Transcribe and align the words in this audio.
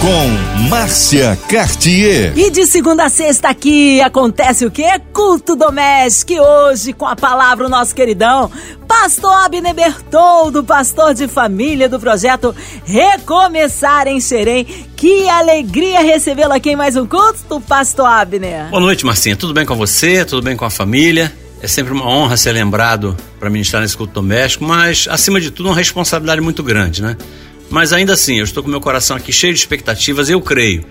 Com 0.00 0.68
Márcia 0.68 1.38
Cartier. 1.48 2.36
E 2.36 2.50
de 2.50 2.66
segunda 2.66 3.06
a 3.06 3.08
sexta 3.08 3.48
aqui 3.48 4.00
acontece 4.00 4.64
o 4.66 4.70
quê? 4.70 5.00
Culto 5.12 5.56
doméstico. 5.56 6.32
E 6.32 6.40
hoje, 6.40 6.92
com 6.92 7.06
a 7.06 7.16
palavra, 7.16 7.66
o 7.66 7.68
nosso 7.68 7.94
queridão, 7.94 8.50
Pastor 8.86 9.32
Abner 9.44 9.74
Bertoldo, 9.74 10.62
pastor 10.62 11.14
de 11.14 11.26
família 11.26 11.88
do 11.88 11.98
projeto 11.98 12.54
Recomeçar 12.84 14.06
em 14.06 14.20
Xerém. 14.20 14.64
Que 14.94 15.28
alegria 15.28 16.00
recebê-lo 16.02 16.52
aqui 16.52 16.70
em 16.70 16.76
mais 16.76 16.94
um 16.96 17.06
culto, 17.06 17.60
Pastor 17.60 18.06
Abner. 18.06 18.68
Boa 18.70 18.80
noite, 18.80 19.04
Marcinha. 19.04 19.34
Tudo 19.34 19.54
bem 19.54 19.64
com 19.64 19.74
você? 19.74 20.24
Tudo 20.24 20.42
bem 20.42 20.56
com 20.56 20.64
a 20.64 20.70
família? 20.70 21.32
É 21.60 21.66
sempre 21.66 21.92
uma 21.92 22.06
honra 22.06 22.36
ser 22.36 22.52
lembrado 22.52 23.16
para 23.40 23.48
ministrar 23.48 23.82
nesse 23.82 23.96
culto 23.96 24.12
doméstico, 24.12 24.62
mas 24.64 25.08
acima 25.10 25.40
de 25.40 25.50
tudo 25.50 25.70
uma 25.70 25.74
responsabilidade 25.74 26.40
muito 26.40 26.62
grande, 26.62 27.02
né? 27.02 27.16
Mas 27.70 27.92
ainda 27.92 28.12
assim, 28.12 28.38
eu 28.38 28.44
estou 28.44 28.62
com 28.62 28.68
meu 28.68 28.80
coração 28.80 29.16
aqui 29.16 29.32
cheio 29.32 29.52
de 29.52 29.60
expectativas. 29.60 30.30
Eu 30.30 30.40
creio 30.40 30.84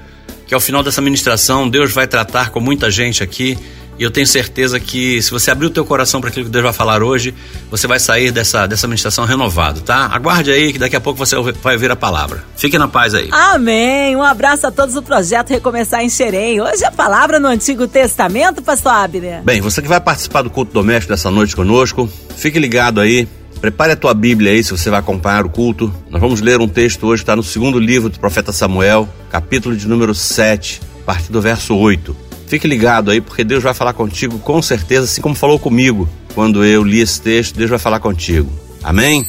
que 0.47 0.53
ao 0.53 0.59
final 0.59 0.83
dessa 0.83 1.01
ministração 1.01 1.69
Deus 1.69 1.91
vai 1.91 2.07
tratar 2.07 2.49
com 2.49 2.59
muita 2.59 2.91
gente 2.91 3.23
aqui. 3.23 3.57
E 3.97 4.03
eu 4.03 4.11
tenho 4.11 4.27
certeza 4.27 4.77
que 4.77 5.21
se 5.21 5.31
você 5.31 5.49
abrir 5.49 5.67
o 5.67 5.69
teu 5.69 5.85
coração 5.85 6.19
para 6.19 6.29
aquilo 6.29 6.45
que 6.45 6.51
Deus 6.51 6.65
vai 6.65 6.73
falar 6.73 7.01
hoje, 7.01 7.33
você 7.71 7.87
vai 7.87 7.97
sair 7.97 8.29
dessa, 8.29 8.67
dessa 8.67 8.87
ministração 8.87 9.23
renovado, 9.23 9.79
tá? 9.79 10.09
Aguarde 10.11 10.51
aí 10.51 10.73
que 10.73 10.79
daqui 10.79 10.97
a 10.97 10.99
pouco 10.99 11.17
você 11.17 11.33
vai 11.63 11.75
ouvir 11.75 11.89
a 11.89 11.95
palavra. 11.95 12.43
Fique 12.57 12.77
na 12.77 12.89
paz 12.89 13.13
aí. 13.13 13.29
Amém. 13.31 14.13
Um 14.13 14.21
abraço 14.21 14.67
a 14.67 14.71
todos 14.71 14.95
do 14.95 15.01
projeto 15.01 15.49
Recomeçar 15.49 16.03
em 16.03 16.09
Xerém. 16.09 16.59
Hoje 16.59 16.83
a 16.83 16.91
palavra 16.91 17.39
no 17.39 17.47
Antigo 17.47 17.87
Testamento, 17.87 18.61
pastor 18.61 18.91
Abner. 18.91 19.41
Bem, 19.43 19.61
você 19.61 19.81
que 19.81 19.87
vai 19.87 20.01
participar 20.01 20.41
do 20.41 20.49
culto 20.49 20.73
doméstico 20.73 21.13
dessa 21.13 21.31
noite 21.31 21.55
conosco, 21.55 22.09
fique 22.35 22.59
ligado 22.59 22.99
aí 22.99 23.25
Prepare 23.65 23.93
a 23.93 23.95
tua 23.95 24.13
Bíblia 24.13 24.51
aí 24.51 24.63
se 24.63 24.69
você 24.69 24.91
vai 24.91 24.99
acompanhar 24.99 25.43
o 25.43 25.49
culto. 25.49 25.91
Nós 26.11 26.21
vamos 26.21 26.39
ler 26.39 26.61
um 26.61 26.67
texto 26.67 27.07
hoje 27.07 27.21
que 27.21 27.23
está 27.23 27.35
no 27.35 27.41
segundo 27.41 27.79
livro 27.79 28.09
do 28.09 28.19
profeta 28.19 28.51
Samuel, 28.51 29.09
capítulo 29.31 29.75
de 29.75 29.87
número 29.87 30.13
7, 30.13 30.81
a 31.01 31.03
partir 31.03 31.31
do 31.31 31.41
verso 31.41 31.75
8. 31.75 32.15
Fique 32.45 32.67
ligado 32.67 33.09
aí, 33.09 33.19
porque 33.19 33.43
Deus 33.43 33.63
vai 33.63 33.73
falar 33.73 33.93
contigo 33.93 34.37
com 34.37 34.61
certeza, 34.61 35.05
assim 35.05 35.19
como 35.19 35.33
falou 35.33 35.57
comigo 35.57 36.07
quando 36.35 36.63
eu 36.63 36.83
li 36.83 36.99
esse 36.99 37.19
texto. 37.19 37.57
Deus 37.57 37.71
vai 37.71 37.79
falar 37.79 37.99
contigo. 37.99 38.51
Amém? 38.83 39.25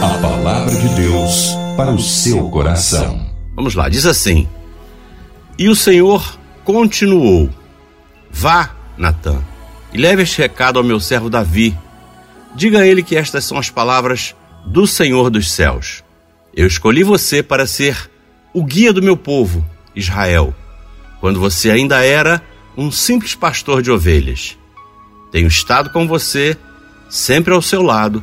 A 0.00 0.16
palavra 0.16 0.74
de 0.74 0.88
Deus 0.94 1.50
para 1.76 1.90
o 1.90 2.00
seu 2.00 2.48
coração. 2.48 3.30
Vamos 3.54 3.74
lá, 3.74 3.90
diz 3.90 4.06
assim: 4.06 4.48
E 5.58 5.68
o 5.68 5.76
Senhor 5.76 6.38
continuou: 6.64 7.50
Vá, 8.30 8.70
Natã, 8.96 9.36
e 9.92 9.98
leve 9.98 10.22
este 10.22 10.40
recado 10.40 10.78
ao 10.78 10.82
meu 10.82 10.98
servo 10.98 11.28
Davi 11.28 11.76
Diga 12.54 12.80
a 12.80 12.86
ele 12.86 13.02
que 13.02 13.16
estas 13.16 13.44
são 13.44 13.58
as 13.58 13.70
palavras 13.70 14.34
do 14.66 14.86
Senhor 14.86 15.30
dos 15.30 15.50
céus. 15.50 16.02
Eu 16.54 16.66
escolhi 16.66 17.02
você 17.02 17.42
para 17.42 17.66
ser 17.66 18.10
o 18.52 18.64
guia 18.64 18.92
do 18.92 19.02
meu 19.02 19.16
povo, 19.16 19.64
Israel, 19.94 20.54
quando 21.20 21.38
você 21.38 21.70
ainda 21.70 22.04
era 22.04 22.42
um 22.76 22.90
simples 22.90 23.34
pastor 23.34 23.82
de 23.82 23.90
ovelhas. 23.90 24.58
Tenho 25.30 25.46
estado 25.46 25.90
com 25.90 26.08
você, 26.08 26.56
sempre 27.08 27.54
ao 27.54 27.62
seu 27.62 27.82
lado, 27.82 28.22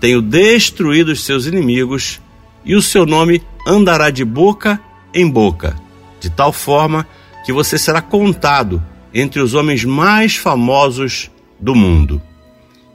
tenho 0.00 0.20
destruído 0.20 1.12
os 1.12 1.24
seus 1.24 1.46
inimigos, 1.46 2.20
e 2.64 2.74
o 2.74 2.82
seu 2.82 3.06
nome 3.06 3.42
andará 3.66 4.10
de 4.10 4.24
boca 4.24 4.80
em 5.14 5.28
boca, 5.28 5.76
de 6.20 6.28
tal 6.28 6.52
forma 6.52 7.06
que 7.44 7.52
você 7.52 7.78
será 7.78 8.02
contado 8.02 8.82
entre 9.14 9.40
os 9.40 9.54
homens 9.54 9.84
mais 9.84 10.36
famosos 10.36 11.30
do 11.58 11.74
mundo. 11.74 12.20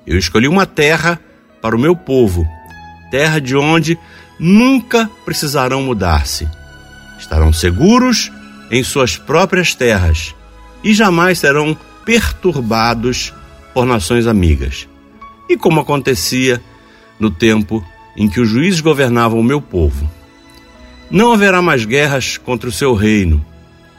Eu 0.05 0.17
escolhi 0.17 0.47
uma 0.47 0.65
terra 0.65 1.19
para 1.61 1.75
o 1.75 1.79
meu 1.79 1.95
povo, 1.95 2.47
terra 3.09 3.39
de 3.39 3.55
onde 3.55 3.97
nunca 4.39 5.09
precisarão 5.25 5.81
mudar-se. 5.81 6.47
Estarão 7.17 7.51
seguros 7.51 8.31
em 8.69 8.83
suas 8.83 9.17
próprias 9.17 9.73
terras 9.73 10.35
e 10.83 10.93
jamais 10.93 11.39
serão 11.39 11.75
perturbados 12.05 13.33
por 13.73 13.85
nações 13.85 14.27
amigas. 14.27 14.87
E 15.49 15.57
como 15.57 15.79
acontecia 15.79 16.61
no 17.19 17.31
tempo 17.31 17.83
em 18.15 18.29
que 18.29 18.39
os 18.39 18.47
juízes 18.47 18.81
governavam 18.81 19.39
o 19.39 19.43
meu 19.43 19.59
povo. 19.59 20.09
Não 21.09 21.33
haverá 21.33 21.61
mais 21.61 21.83
guerras 21.83 22.37
contra 22.37 22.69
o 22.69 22.71
seu 22.71 22.93
reino, 22.93 23.43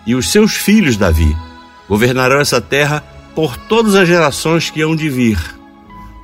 e 0.06 0.14
os 0.14 0.30
seus 0.30 0.54
filhos, 0.54 0.96
Davi, 0.96 1.36
governarão 1.88 2.40
essa 2.40 2.60
terra 2.60 3.02
por 3.34 3.56
todas 3.56 3.94
as 3.94 4.06
gerações 4.06 4.70
que 4.70 4.82
hão 4.82 4.94
de 4.94 5.08
vir 5.08 5.56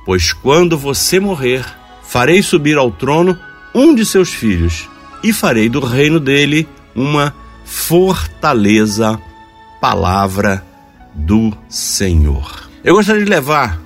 Pois 0.05 0.33
quando 0.33 0.77
você 0.77 1.19
morrer, 1.19 1.65
farei 2.03 2.41
subir 2.43 2.77
ao 2.77 2.91
trono 2.91 3.37
um 3.73 3.95
de 3.95 4.05
seus 4.05 4.29
filhos, 4.29 4.89
e 5.23 5.31
farei 5.31 5.69
do 5.69 5.79
reino 5.79 6.19
dele 6.19 6.67
uma 6.95 7.33
fortaleza. 7.63 9.19
Palavra 9.79 10.63
do 11.13 11.51
Senhor. 11.67 12.69
Eu 12.83 12.95
gostaria 12.95 13.23
de 13.23 13.29
levar 13.29 13.79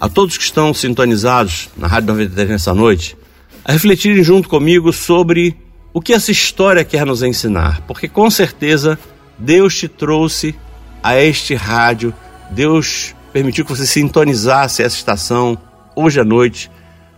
a 0.00 0.08
todos 0.08 0.38
que 0.38 0.44
estão 0.44 0.72
sintonizados 0.72 1.68
na 1.76 1.86
Rádio 1.86 2.08
93 2.08 2.48
nessa 2.48 2.74
noite 2.74 3.16
a 3.64 3.72
refletirem 3.72 4.22
junto 4.22 4.48
comigo 4.48 4.92
sobre 4.92 5.56
o 5.92 6.00
que 6.00 6.12
essa 6.12 6.30
história 6.30 6.84
quer 6.84 7.04
nos 7.04 7.22
ensinar, 7.22 7.82
porque 7.86 8.08
com 8.08 8.30
certeza 8.30 8.98
Deus 9.38 9.76
te 9.76 9.88
trouxe 9.88 10.54
a 11.02 11.20
este 11.20 11.54
rádio, 11.54 12.14
Deus 12.50 13.14
permitiu 13.32 13.64
que 13.64 13.70
você 13.70 13.86
sintonizasse 13.86 14.82
essa 14.82 14.96
estação 14.96 15.58
hoje 15.94 16.20
à 16.20 16.24
noite 16.24 16.70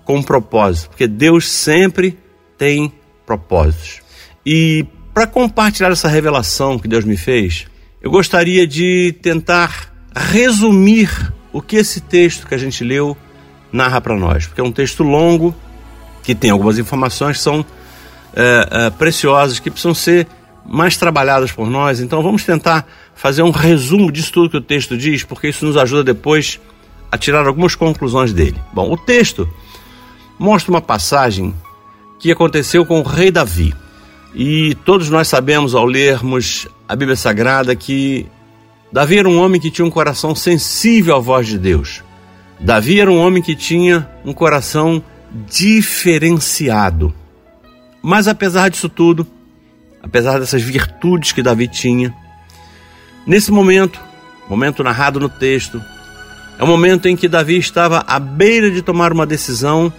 com 0.05 0.17
um 0.17 0.23
propósito, 0.23 0.91
porque 0.91 1.07
Deus 1.07 1.49
sempre 1.49 2.19
tem 2.59 2.93
propósitos. 3.25 4.01
E 4.45 4.85
para 5.15 5.27
compartilhar 5.27 5.91
essa 5.91 6.09
revelação 6.09 6.79
que 6.79 6.89
Deus 6.89 7.05
me 7.05 7.17
fez, 7.17 7.67
eu 8.01 8.11
gostaria 8.11 8.67
de 8.67 9.15
tentar 9.23 9.93
resumir 10.15 11.33
o 11.53 11.61
que 11.63 11.77
esse 11.77 12.01
texto 12.01 12.47
que 12.47 12.55
a 12.55 12.59
gente 12.59 12.83
leu 12.83 13.17
narra 13.71 14.01
para 14.01 14.17
nós, 14.17 14.47
porque 14.47 14.61
é 14.61 14.65
um 14.65 14.73
texto 14.73 15.03
longo 15.03 15.55
que 16.23 16.35
tem 16.35 16.51
algumas 16.51 16.79
informações 16.79 17.39
que 17.39 17.43
são 17.43 17.65
é, 18.35 18.69
é, 18.71 18.91
preciosas, 18.91 19.59
que 19.59 19.71
precisam 19.71 19.95
ser 19.95 20.27
mais 20.65 20.97
trabalhadas 20.97 21.53
por 21.53 21.69
nós. 21.69 22.01
Então 22.01 22.23
vamos 22.23 22.45
tentar 22.45 22.87
fazer 23.15 23.43
um 23.43 23.51
resumo 23.51 24.11
disso 24.11 24.33
tudo 24.33 24.51
que 24.51 24.57
o 24.57 24.61
texto 24.61 24.97
diz, 24.97 25.25
porque 25.25 25.49
isso 25.49 25.65
nos 25.65 25.77
ajuda 25.77 26.05
depois 26.05 26.61
a 27.11 27.19
tirar 27.19 27.47
algumas 27.47 27.75
conclusões 27.75 28.33
dele. 28.33 28.59
Bom, 28.73 28.91
o 28.91 28.97
texto 28.97 29.49
mostra 30.39 30.71
uma 30.71 30.81
passagem 30.81 31.55
que 32.19 32.31
aconteceu 32.31 32.87
com 32.87 33.01
o 33.01 33.03
rei 33.03 33.31
Davi. 33.31 33.75
E 34.35 34.75
todos 34.85 35.11
nós 35.11 35.29
sabemos 35.29 35.75
ao 35.75 35.85
lermos 35.85 36.67
a 36.89 36.97
Bíblia 36.97 37.17
Sagrada 37.17 37.77
que 37.77 38.27
Davi 38.91 39.19
era 39.19 39.29
um 39.29 39.39
homem 39.41 39.61
que 39.61 39.71
tinha 39.71 39.85
um 39.85 39.91
coração 39.91 40.35
sensível 40.35 41.17
à 41.17 41.19
voz 41.19 41.47
de 41.47 41.59
Deus. 41.59 42.03
Davi 42.59 43.01
era 43.01 43.11
um 43.11 43.19
homem 43.19 43.43
que 43.43 43.57
tinha 43.57 44.09
um 44.25 44.33
coração 44.33 45.03
diferenciado. 45.51 47.13
Mas 48.03 48.29
apesar 48.29 48.69
disso 48.69 48.89
tudo, 48.89 49.27
apesar 50.03 50.39
dessas 50.41 50.63
virtudes 50.63 51.33
que 51.33 51.43
Davi 51.43 51.69
tinha, 51.69 52.15
nesse 53.27 53.51
momento, 53.51 54.01
momento 54.49 54.83
narrado 54.83 55.21
no 55.21 55.29
texto, 55.29 55.83
é 56.59 56.65
o 56.65 56.67
momento 56.67 57.09
em 57.09 57.17
que 57.17 57.29
Davi 57.29 57.57
estava 57.57 58.05
à 58.07 58.19
beira 58.19 58.71
de 58.71 58.83
tomar 58.83 59.13
uma 59.13 59.27
decisão 59.27 59.93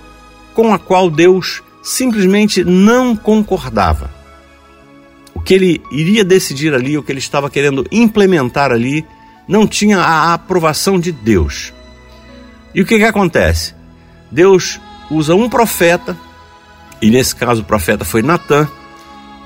com 0.54 0.74
a 0.74 0.80
qual 0.80 1.10
Deus 1.10 1.64
simplesmente 1.82 2.64
não 2.64 3.16
concordava. 3.16 4.10
O 5.34 5.42
que 5.42 5.54
ele 5.54 5.82
iria 5.92 6.24
decidir 6.24 6.74
ali, 6.74 6.98
o 6.98 7.04
que 7.04 7.12
ele 7.12 7.20
estava 7.20 7.50
querendo 7.50 7.86
implementar 7.92 8.72
ali, 8.72 9.06
não 9.48 9.68
tinha 9.68 10.00
a 10.00 10.34
aprovação 10.34 11.00
de 11.00 11.12
Deus. 11.12 11.74
E 12.74 12.82
o 12.82 12.86
que, 12.86 12.98
que 12.98 13.04
acontece? 13.04 13.74
Deus 14.32 14.80
usa 15.10 15.36
um 15.36 15.50
profeta, 15.50 16.18
e 17.02 17.10
nesse 17.10 17.36
caso 17.36 17.62
o 17.62 17.66
profeta 17.66 18.06
foi 18.06 18.22
Natã, 18.22 18.68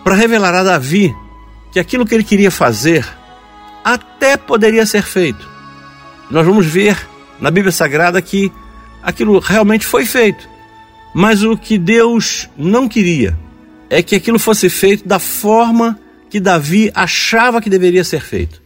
para 0.07 0.15
revelar 0.15 0.55
a 0.55 0.63
Davi 0.63 1.13
que 1.69 1.81
aquilo 1.81 2.05
que 2.05 2.15
ele 2.15 2.23
queria 2.23 2.49
fazer 2.49 3.05
até 3.83 4.37
poderia 4.37 4.85
ser 4.85 5.03
feito. 5.03 5.45
Nós 6.31 6.45
vamos 6.45 6.65
ver 6.65 6.97
na 7.41 7.51
Bíblia 7.51 7.73
Sagrada 7.73 8.21
que 8.21 8.49
aquilo 9.03 9.37
realmente 9.39 9.85
foi 9.85 10.05
feito. 10.05 10.47
Mas 11.13 11.43
o 11.43 11.57
que 11.57 11.77
Deus 11.77 12.49
não 12.55 12.87
queria 12.87 13.37
é 13.89 14.01
que 14.01 14.15
aquilo 14.15 14.39
fosse 14.39 14.69
feito 14.69 15.05
da 15.05 15.19
forma 15.19 15.99
que 16.29 16.39
Davi 16.39 16.89
achava 16.95 17.61
que 17.61 17.69
deveria 17.69 18.05
ser 18.05 18.21
feito. 18.21 18.61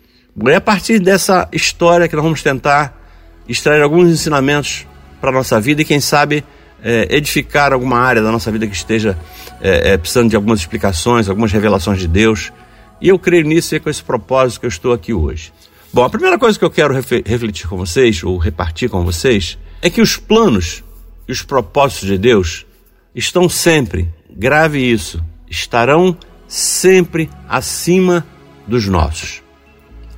É 0.45 0.57
a 0.57 0.61
partir 0.61 0.99
dessa 0.99 1.49
história 1.51 2.07
que 2.07 2.15
nós 2.15 2.23
vamos 2.23 2.43
tentar 2.43 3.01
extrair 3.49 3.81
alguns 3.81 4.11
ensinamentos 4.11 4.85
para 5.19 5.31
a 5.31 5.33
nossa 5.33 5.59
vida 5.59 5.81
e, 5.81 5.85
quem 5.85 5.99
sabe, 5.99 6.43
é, 6.83 7.07
edificar 7.15 7.73
alguma 7.73 7.99
área 7.99 8.21
da 8.21 8.31
nossa 8.31 8.51
vida 8.51 8.67
que 8.67 8.75
esteja 8.75 9.17
é, 9.61 9.93
é, 9.93 9.97
precisando 9.97 10.29
de 10.29 10.35
algumas 10.35 10.59
explicações, 10.59 11.29
algumas 11.29 11.51
revelações 11.51 11.99
de 11.99 12.07
Deus. 12.07 12.51
E 12.99 13.09
eu 13.09 13.17
creio 13.17 13.45
nisso 13.45 13.73
e 13.73 13.77
é 13.77 13.79
com 13.79 13.89
esse 13.89 14.03
propósito 14.03 14.61
que 14.61 14.65
eu 14.65 14.69
estou 14.69 14.93
aqui 14.93 15.13
hoje. 15.13 15.53
Bom, 15.93 16.03
a 16.03 16.09
primeira 16.09 16.37
coisa 16.39 16.57
que 16.57 16.63
eu 16.63 16.71
quero 16.71 16.93
refletir 16.93 17.67
com 17.67 17.75
vocês, 17.75 18.23
ou 18.23 18.37
repartir 18.37 18.89
com 18.89 19.03
vocês, 19.03 19.57
é 19.81 19.89
que 19.89 20.01
os 20.01 20.15
planos 20.15 20.83
e 21.27 21.31
os 21.31 21.41
propósitos 21.41 22.07
de 22.07 22.17
Deus 22.17 22.65
estão 23.13 23.49
sempre, 23.49 24.09
grave 24.29 24.79
isso, 24.79 25.21
estarão 25.49 26.17
sempre 26.47 27.29
acima 27.47 28.25
dos 28.65 28.87
nossos. 28.87 29.41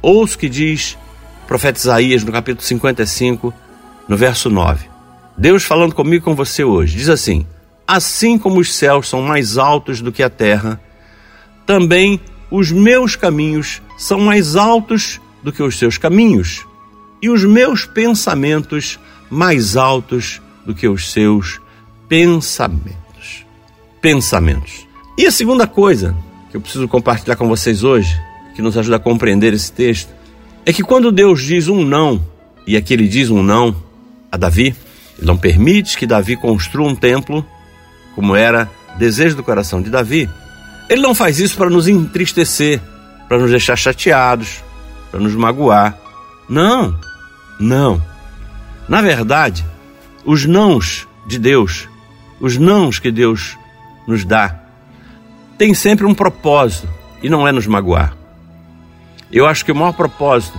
Ouça 0.01 0.36
o 0.36 0.39
que 0.39 0.50
diz 0.50 0.98
o 1.44 1.48
profeta 1.48 1.80
Isaías 1.80 2.24
no 2.24 2.31
capítulo 2.31 2.63
55, 2.63 3.54
no 4.07 4.18
verso 4.18 4.50
9. 4.50 4.93
Deus 5.38 5.63
falando 5.63 5.95
comigo 5.95 6.24
com 6.24 6.35
você 6.35 6.63
hoje, 6.63 6.97
diz 6.97 7.09
assim: 7.09 7.45
Assim 7.88 8.38
como 8.38 8.59
os 8.59 8.74
céus 8.74 9.09
são 9.09 9.21
mais 9.21 9.57
altos 9.57 10.01
do 10.01 10.12
que 10.12 10.24
a 10.24 10.30
terra, 10.30 10.80
também 11.65 12.19
os 12.51 12.71
meus 12.71 13.15
caminhos 13.15 13.81
são 13.97 14.19
mais 14.19 14.56
altos 14.56 15.19
do 15.41 15.51
que 15.51 15.63
os 15.63 15.77
seus 15.77 15.97
caminhos, 15.97 16.65
e 17.21 17.30
os 17.30 17.44
meus 17.44 17.85
pensamentos 17.85 19.00
mais 19.30 19.75
altos 19.75 20.41
do 20.65 20.74
que 20.75 20.88
os 20.88 21.12
seus 21.12 21.59
pensamentos. 22.07 23.45
Pensamentos. 24.01 24.88
E 25.18 25.25
a 25.25 25.31
segunda 25.31 25.65
coisa 25.65 26.15
que 26.51 26.57
eu 26.57 26.62
preciso 26.62 26.88
compartilhar 26.88 27.35
com 27.35 27.47
vocês 27.47 27.83
hoje, 27.83 28.15
que 28.56 28.62
nos 28.62 28.77
ajuda 28.77 28.97
a 28.97 29.00
compreender 29.00 29.53
esse 29.53 29.71
texto, 29.71 30.13
é 30.65 30.71
que 30.71 30.83
quando 30.83 31.12
Deus 31.12 31.41
diz 31.41 31.68
um 31.68 31.83
não, 31.83 32.24
e 32.68 32.77
aqui 32.77 32.94
ele 32.94 33.07
diz 33.07 33.30
um 33.30 33.41
não 33.41 33.75
a 34.31 34.38
Davi, 34.38 34.75
ele 35.18 35.27
não 35.27 35.38
permite 35.38 35.98
que 35.98 36.07
Davi 36.07 36.36
construa 36.36 36.88
um 36.88 36.95
templo, 36.95 37.45
como 38.15 38.36
era 38.36 38.69
desejo 38.98 39.36
do 39.36 39.44
coração 39.44 39.81
de 39.81 39.89
Davi. 39.89 40.30
Ele 40.89 41.01
não 41.01 41.15
faz 41.15 41.39
isso 41.39 41.57
para 41.57 41.69
nos 41.69 41.88
entristecer, 41.88 42.81
para 43.27 43.38
nos 43.38 43.50
deixar 43.50 43.75
chateados, 43.75 44.63
para 45.12 45.19
nos 45.19 45.36
magoar. 45.36 45.98
Não, 46.50 47.00
não. 47.60 48.04
Na 48.88 49.01
verdade, 49.01 49.65
os 50.25 50.45
nãos 50.45 51.07
de 51.25 51.39
Deus, 51.39 51.88
os 52.39 52.57
nãos 52.57 53.00
que 53.00 53.12
Deus 53.12 53.57
nos 54.07 54.25
dá, 54.25 54.59
tem 55.57 55.74
sempre 55.74 56.06
um 56.06 56.13
propósito 56.13 56.89
e 57.21 57.30
não 57.30 57.48
é 57.48 57.51
nos 57.51 57.68
magoar. 57.68 58.16
Eu 59.31 59.48
acho 59.48 59.63
que 59.63 59.71
o 59.71 59.75
maior 59.75 59.94
propósito 59.94 60.57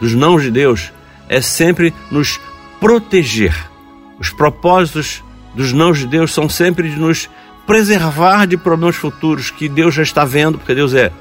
dos 0.00 0.14
nãos 0.14 0.42
de 0.42 0.50
Deus 0.50 0.92
é 1.28 1.40
sempre 1.40 1.94
nos 2.10 2.38
proteger. 2.78 3.71
Os 4.18 4.30
propósitos 4.30 5.22
dos 5.54 5.72
nãos 5.72 5.98
de 5.98 6.06
Deus 6.06 6.32
são 6.32 6.48
sempre 6.48 6.90
de 6.90 6.96
nos 6.96 7.28
preservar 7.66 8.46
de 8.46 8.56
problemas 8.56 8.96
futuros 8.96 9.50
que 9.50 9.68
Deus 9.68 9.94
já 9.94 10.02
está 10.02 10.24
vendo, 10.24 10.58
porque 10.58 10.74
Deus 10.74 10.94
é 10.94 11.12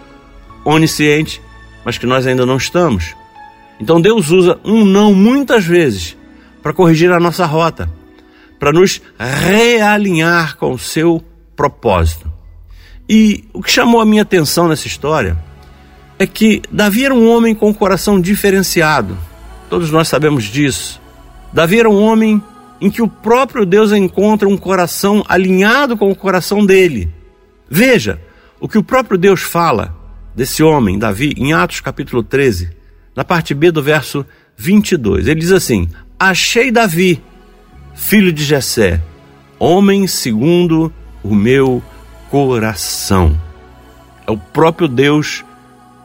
onisciente, 0.65 1.41
mas 1.85 1.97
que 1.97 2.05
nós 2.05 2.25
ainda 2.25 2.45
não 2.45 2.57
estamos. 2.57 3.15
Então 3.79 3.99
Deus 3.99 4.29
usa 4.29 4.59
um 4.63 4.85
não 4.85 5.13
muitas 5.13 5.65
vezes 5.65 6.17
para 6.61 6.73
corrigir 6.73 7.11
a 7.11 7.19
nossa 7.19 7.45
rota, 7.45 7.89
para 8.59 8.71
nos 8.71 9.01
realinhar 9.17 10.55
com 10.57 10.71
o 10.71 10.79
seu 10.79 11.23
propósito. 11.55 12.31
E 13.09 13.43
o 13.53 13.61
que 13.61 13.71
chamou 13.71 13.99
a 13.99 14.05
minha 14.05 14.21
atenção 14.21 14.67
nessa 14.67 14.87
história 14.87 15.37
é 16.19 16.27
que 16.27 16.61
Davi 16.71 17.03
era 17.03 17.13
um 17.13 17.27
homem 17.27 17.55
com 17.55 17.69
um 17.69 17.73
coração 17.73 18.21
diferenciado. 18.21 19.17
Todos 19.69 19.89
nós 19.89 20.07
sabemos 20.07 20.43
disso. 20.43 21.01
Davi 21.51 21.79
era 21.79 21.89
um 21.89 22.01
homem 22.01 22.41
em 22.81 22.89
que 22.89 23.01
o 23.01 23.07
próprio 23.07 23.65
Deus 23.65 23.91
encontra 23.91 24.49
um 24.49 24.57
coração 24.57 25.23
alinhado 25.29 25.95
com 25.95 26.09
o 26.09 26.15
coração 26.15 26.65
dele. 26.65 27.07
Veja 27.69 28.19
o 28.59 28.67
que 28.67 28.77
o 28.77 28.83
próprio 28.83 29.17
Deus 29.17 29.41
fala 29.41 29.95
desse 30.35 30.63
homem, 30.63 30.97
Davi, 30.97 31.33
em 31.37 31.53
Atos 31.53 31.79
capítulo 31.79 32.23
13, 32.23 32.71
na 33.15 33.23
parte 33.23 33.53
B 33.53 33.71
do 33.71 33.83
verso 33.83 34.25
22. 34.57 35.27
Ele 35.27 35.39
diz 35.39 35.51
assim: 35.51 35.87
Achei 36.19 36.71
Davi, 36.71 37.21
filho 37.93 38.33
de 38.33 38.43
Jessé, 38.43 38.99
homem 39.59 40.07
segundo 40.07 40.91
o 41.23 41.35
meu 41.35 41.83
coração. 42.31 43.39
É 44.25 44.31
o 44.31 44.37
próprio 44.37 44.87
Deus 44.87 45.45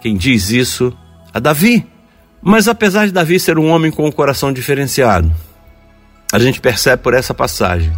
quem 0.00 0.14
diz 0.17 0.50
isso 0.50 0.96
a 1.32 1.40
Davi. 1.40 1.87
Mas 2.43 2.69
apesar 2.69 3.06
de 3.06 3.12
Davi 3.12 3.40
ser 3.40 3.58
um 3.58 3.69
homem 3.69 3.90
com 3.90 4.06
um 4.06 4.12
coração 4.12 4.52
diferenciado, 4.52 5.32
a 6.32 6.38
gente 6.38 6.61
percebe 6.61 7.02
por 7.02 7.14
essa 7.14 7.32
passagem 7.32 7.93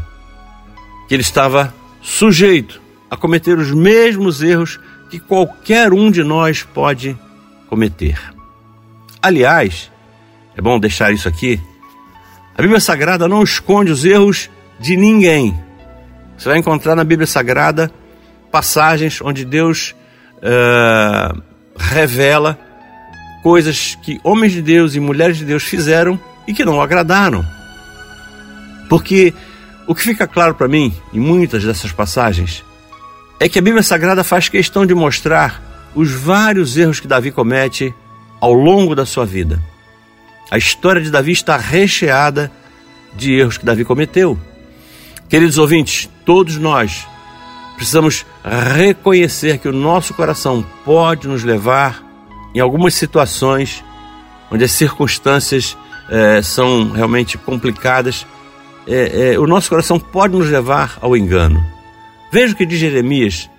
que 1.08 1.14
ele 1.14 1.22
estava 1.22 1.74
sujeito 2.02 2.80
a 3.10 3.16
cometer 3.16 3.58
os 3.58 3.72
mesmos 3.72 4.42
erros 4.42 4.78
que 5.10 5.18
qualquer 5.18 5.92
um 5.92 6.10
de 6.10 6.22
nós 6.22 6.62
pode 6.62 7.18
cometer. 7.68 8.18
Aliás, 9.22 9.90
é 10.56 10.60
bom 10.60 10.78
deixar 10.78 11.12
isso 11.12 11.28
aqui: 11.28 11.60
a 12.56 12.62
Bíblia 12.62 12.80
Sagrada 12.80 13.26
não 13.26 13.42
esconde 13.42 13.90
os 13.90 14.04
erros 14.04 14.50
de 14.78 14.96
ninguém. 14.96 15.58
Você 16.36 16.48
vai 16.48 16.58
encontrar 16.58 16.94
na 16.94 17.04
Bíblia 17.04 17.26
Sagrada 17.26 17.90
passagens 18.50 19.20
onde 19.22 19.44
Deus 19.44 19.94
uh, 20.36 21.42
revela 21.76 22.58
coisas 23.42 23.96
que 24.02 24.20
homens 24.22 24.52
de 24.52 24.62
Deus 24.62 24.94
e 24.94 25.00
mulheres 25.00 25.38
de 25.38 25.44
Deus 25.44 25.62
fizeram 25.62 26.18
e 26.46 26.52
que 26.52 26.64
não 26.64 26.80
agradaram. 26.80 27.44
Porque 28.88 29.34
o 29.86 29.94
que 29.94 30.02
fica 30.02 30.26
claro 30.26 30.54
para 30.54 30.68
mim 30.68 30.94
em 31.12 31.20
muitas 31.20 31.64
dessas 31.64 31.92
passagens 31.92 32.64
é 33.40 33.48
que 33.48 33.58
a 33.58 33.62
Bíblia 33.62 33.82
Sagrada 33.82 34.24
faz 34.24 34.48
questão 34.48 34.84
de 34.84 34.94
mostrar 34.94 35.62
os 35.94 36.10
vários 36.10 36.76
erros 36.76 37.00
que 37.00 37.06
Davi 37.06 37.30
comete 37.30 37.94
ao 38.40 38.52
longo 38.52 38.94
da 38.94 39.06
sua 39.06 39.24
vida. 39.24 39.62
A 40.50 40.58
história 40.58 41.00
de 41.00 41.10
Davi 41.10 41.32
está 41.32 41.56
recheada 41.56 42.50
de 43.14 43.32
erros 43.32 43.58
que 43.58 43.64
Davi 43.64 43.84
cometeu. 43.84 44.38
Queridos 45.28 45.58
ouvintes, 45.58 46.08
todos 46.24 46.56
nós 46.56 47.06
precisamos 47.76 48.26
reconhecer 48.76 49.58
que 49.58 49.68
o 49.68 49.72
nosso 49.72 50.14
coração 50.14 50.64
pode 50.84 51.28
nos 51.28 51.44
levar 51.44 52.02
em 52.54 52.60
algumas 52.60 52.94
situações 52.94 53.84
onde 54.50 54.64
as 54.64 54.72
circunstâncias 54.72 55.76
é, 56.08 56.42
são 56.42 56.90
realmente 56.90 57.36
complicadas 57.36 58.26
é, 58.88 59.34
é, 59.34 59.38
o 59.38 59.46
nosso 59.46 59.68
coração 59.68 60.00
pode 60.00 60.34
nos 60.34 60.48
levar 60.48 60.98
ao 61.02 61.14
engano. 61.14 61.62
Veja 62.32 62.54
o 62.54 62.56
que 62.56 62.64
diz 62.64 62.78
Jeremias 62.78 63.50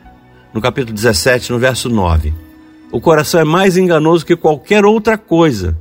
no 0.52 0.60
capítulo 0.60 0.96
17, 0.96 1.52
no 1.52 1.60
verso 1.60 1.88
9. 1.88 2.34
O 2.92 3.00
coração 3.00 3.40
é 3.40 3.44
mais 3.44 3.78
enganoso 3.78 4.26
que 4.26 4.36
qualquer 4.36 4.84
outra 4.84 5.18
coisa 5.18 5.78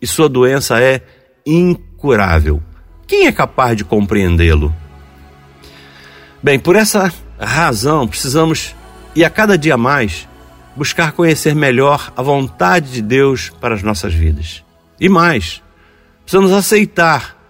e 0.00 0.06
sua 0.06 0.28
doença 0.28 0.80
é 0.80 1.02
incurável. 1.44 2.62
Quem 3.06 3.26
é 3.26 3.32
capaz 3.32 3.76
de 3.76 3.84
compreendê-lo? 3.84 4.72
Bem, 6.40 6.58
por 6.58 6.76
essa 6.76 7.12
razão, 7.38 8.06
precisamos, 8.06 8.74
e 9.14 9.24
a 9.24 9.30
cada 9.30 9.58
dia 9.58 9.76
mais, 9.76 10.28
buscar 10.76 11.12
conhecer 11.12 11.54
melhor 11.54 12.12
a 12.16 12.22
vontade 12.22 12.92
de 12.92 13.02
Deus 13.02 13.50
para 13.60 13.74
as 13.74 13.82
nossas 13.82 14.14
vidas. 14.14 14.64
E 15.00 15.08
mais, 15.08 15.60
precisamos 16.24 16.52
aceitar 16.52 17.41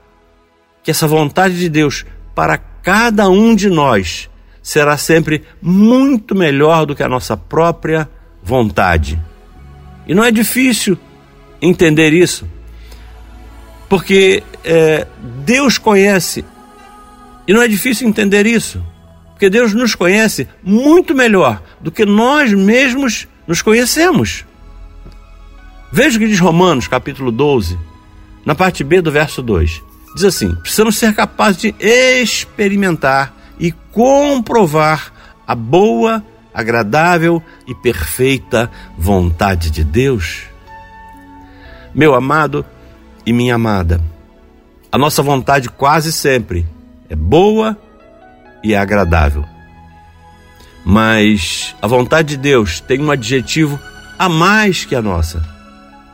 que 0.83 0.91
essa 0.91 1.07
vontade 1.07 1.59
de 1.59 1.69
Deus 1.69 2.05
para 2.35 2.59
cada 2.59 3.29
um 3.29 3.55
de 3.55 3.71
nós 3.71 4.29
será 4.63 4.97
sempre 4.97 5.45
muito 5.61 6.35
melhor 6.35 6.87
do 6.87 6.95
que 6.95 7.03
a 7.03 7.09
nossa 7.09 7.37
própria 7.37 8.09
vontade. 8.43 9.21
E 10.07 10.15
não 10.15 10.25
é 10.25 10.31
difícil 10.31 10.99
entender 11.61 12.13
isso, 12.13 12.49
porque 13.89 14.43
é, 14.65 15.07
Deus 15.45 15.79
conhece, 15.79 16.45
e 17.47 17.53
não 17.53 17.63
é 17.63 17.69
difícil 17.69 18.09
entender 18.09 18.47
isso, 18.47 18.85
porque 19.31 19.51
Deus 19.51 19.73
nos 19.75 19.95
conhece 19.95 20.49
muito 20.63 21.15
melhor 21.15 21.63
do 21.81 21.91
que 21.91 22.05
nós 22.05 22.53
mesmos 22.53 23.29
nos 23.47 23.63
conhecemos. 23.63 24.45
Veja 25.91 26.17
o 26.17 26.21
que 26.21 26.29
diz 26.29 26.41
Romanos, 26.41 26.89
capítulo 26.89 27.31
12, 27.31 27.79
na 28.45 28.55
parte 28.55 28.83
B 28.83 29.01
do 29.01 29.13
verso 29.13 29.43
2. 29.43 29.92
Diz 30.15 30.25
assim: 30.25 30.55
precisamos 30.57 30.97
ser 30.97 31.15
capazes 31.15 31.61
de 31.61 31.75
experimentar 31.79 33.35
e 33.59 33.73
comprovar 33.93 35.13
a 35.47 35.55
boa, 35.55 36.25
agradável 36.53 37.43
e 37.67 37.75
perfeita 37.75 38.71
vontade 38.97 39.71
de 39.71 39.85
Deus. 39.85 40.43
Meu 41.95 42.15
amado 42.15 42.65
e 43.25 43.33
minha 43.33 43.55
amada, 43.55 44.01
a 44.91 44.99
nossa 44.99 45.23
vontade 45.23 45.69
quase 45.69 46.13
sempre 46.13 46.67
é 47.09 47.17
boa 47.17 47.77
e 48.63 48.75
é 48.75 48.79
agradável. 48.79 49.45
Mas 50.85 51.75
a 51.81 51.87
vontade 51.87 52.31
de 52.31 52.37
Deus 52.37 52.81
tem 52.81 53.01
um 53.01 53.11
adjetivo 53.11 53.79
a 54.19 54.29
mais 54.29 54.85
que 54.85 54.95
a 54.95 55.03
nossa. 55.03 55.43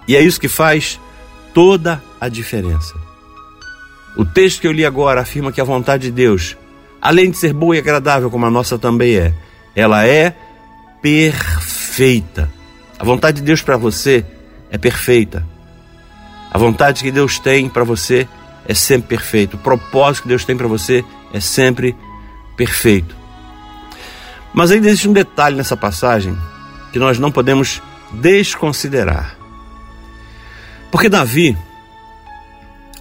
E 0.07 0.15
é 0.15 0.21
isso 0.21 0.41
que 0.41 0.49
faz 0.49 1.01
toda 1.55 2.03
a 2.21 2.29
diferença. 2.29 3.08
O 4.19 4.25
texto 4.25 4.61
que 4.61 4.67
eu 4.67 4.73
li 4.73 4.85
agora 4.85 5.21
afirma 5.21 5.53
que 5.53 5.61
a 5.61 5.65
vontade 5.65 6.09
de 6.09 6.11
Deus, 6.11 6.57
além 7.01 7.31
de 7.31 7.37
ser 7.37 7.53
boa 7.53 7.77
e 7.77 7.79
agradável, 7.79 8.29
como 8.29 8.45
a 8.45 8.51
nossa 8.51 8.77
também 8.77 9.15
é, 9.15 9.33
ela 9.77 10.05
é 10.05 10.35
perfeita. 11.01 12.51
A 12.99 13.05
vontade 13.05 13.37
de 13.37 13.45
Deus 13.45 13.63
para 13.63 13.77
você 13.77 14.27
é 14.73 14.77
perfeita. 14.77 15.47
A 16.51 16.59
vontade 16.59 17.05
que 17.05 17.13
Deus 17.13 17.39
tem 17.39 17.69
para 17.69 17.85
você 17.85 18.27
é 18.67 18.75
sempre 18.75 19.11
perfeito. 19.11 19.55
O 19.55 19.61
propósito 19.61 20.25
que 20.25 20.29
Deus 20.31 20.45
tem 20.45 20.57
para 20.57 20.67
você 20.67 21.05
é 21.33 21.39
sempre 21.39 21.95
perfeito. 22.57 23.15
Mas 24.53 24.73
ainda 24.73 24.89
existe 24.89 25.09
um 25.09 25.13
detalhe 25.13 25.55
nessa 25.55 25.77
passagem 25.77 26.37
que 26.93 26.99
nós 26.99 27.21
não 27.21 27.31
podemos 27.31 27.81
desconsiderar. 28.11 29.37
Porque 30.91 31.09
Davi, 31.09 31.57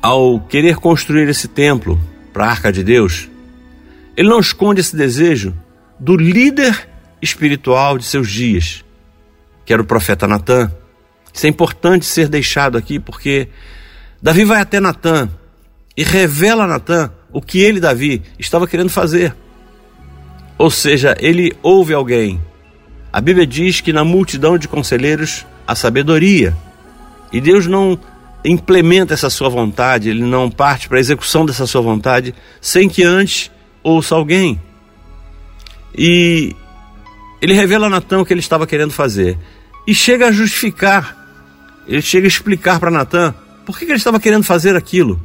ao 0.02 0.40
querer 0.40 0.78
construir 0.78 1.28
esse 1.30 1.48
templo 1.48 2.00
para 2.34 2.46
a 2.46 2.50
arca 2.50 2.72
de 2.72 2.84
Deus, 2.84 3.30
ele 4.16 4.30
não 4.30 4.40
esconde 4.40 4.82
esse 4.82 4.96
desejo 4.96 5.54
do 6.00 6.16
líder 6.16 6.88
espiritual 7.22 7.98
de 7.98 8.06
seus 8.06 8.30
dias, 8.30 8.84
que 9.66 9.74
era 9.74 9.82
o 9.82 9.86
profeta 9.86 10.28
Natan. 10.28 10.72
Isso 11.34 11.46
é 11.46 11.50
importante 11.50 12.06
ser 12.06 12.28
deixado 12.28 12.78
aqui 12.78 13.00
porque 13.00 13.50
Davi 14.22 14.44
vai 14.44 14.62
até 14.62 14.80
Natan 14.80 15.30
e 15.96 16.04
revela 16.04 16.64
a 16.64 16.68
Natan 16.68 17.12
o 17.32 17.42
que 17.42 17.60
ele, 17.60 17.80
Davi, 17.80 18.24
estava 18.40 18.68
querendo 18.68 18.90
fazer. 18.90 19.36
Ou 20.58 20.72
seja, 20.72 21.16
ele 21.20 21.56
ouve 21.62 21.94
alguém. 21.94 22.42
A 23.12 23.22
Bíblia 23.22 23.46
diz 23.46 23.82
que 23.82 23.94
na 23.94 24.04
multidão 24.04 24.58
de 24.58 24.68
conselheiros 24.68 25.46
há 25.68 25.76
sabedoria. 25.76 26.56
E 27.32 27.40
Deus 27.40 27.68
não 27.68 28.00
implementa 28.46 29.14
essa 29.14 29.30
sua 29.30 29.50
vontade, 29.50 30.10
ele 30.10 30.24
não 30.24 30.50
parte 30.50 30.88
para 30.88 30.98
a 30.98 31.00
execução 31.00 31.46
dessa 31.46 31.66
sua 31.66 31.82
vontade 31.82 32.34
sem 32.62 32.88
que 32.88 33.04
antes 33.04 33.52
ouça 33.84 34.16
alguém. 34.16 34.62
E 35.98 36.56
ele 37.42 37.54
revela 37.54 37.88
a 37.88 37.90
Natan 37.90 38.20
o 38.20 38.26
que 38.26 38.34
ele 38.34 38.40
estava 38.40 38.68
querendo 38.68 38.92
fazer. 38.92 39.38
E 39.86 39.94
chega 39.94 40.28
a 40.28 40.32
justificar, 40.32 41.16
ele 41.88 42.02
chega 42.02 42.26
a 42.26 42.30
explicar 42.30 42.80
para 42.80 42.92
Natan 42.92 43.34
por 43.66 43.78
que, 43.78 43.86
ele 43.86 43.94
estava 43.94 44.20
querendo 44.20 44.44
fazer 44.44 44.76
aquilo. 44.76 45.22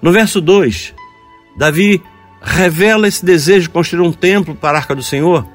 No 0.00 0.12
verso 0.12 0.40
2, 0.40 0.94
Davi 1.56 2.02
revela 2.40 3.08
esse 3.08 3.24
desejo 3.24 3.62
de 3.62 3.70
construir 3.70 4.00
um 4.00 4.12
templo 4.12 4.54
para 4.54 4.78
a 4.78 4.80
arca 4.80 4.94
do 4.94 5.02
Senhor 5.02 5.46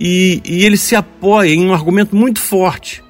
e, 0.00 0.42
e 0.44 0.64
ele 0.64 0.76
se 0.76 0.96
apoia 0.96 1.50
em 1.50 1.64
um 1.64 1.72
argumento 1.72 2.16
muito 2.16 2.40
forte. 2.40 3.02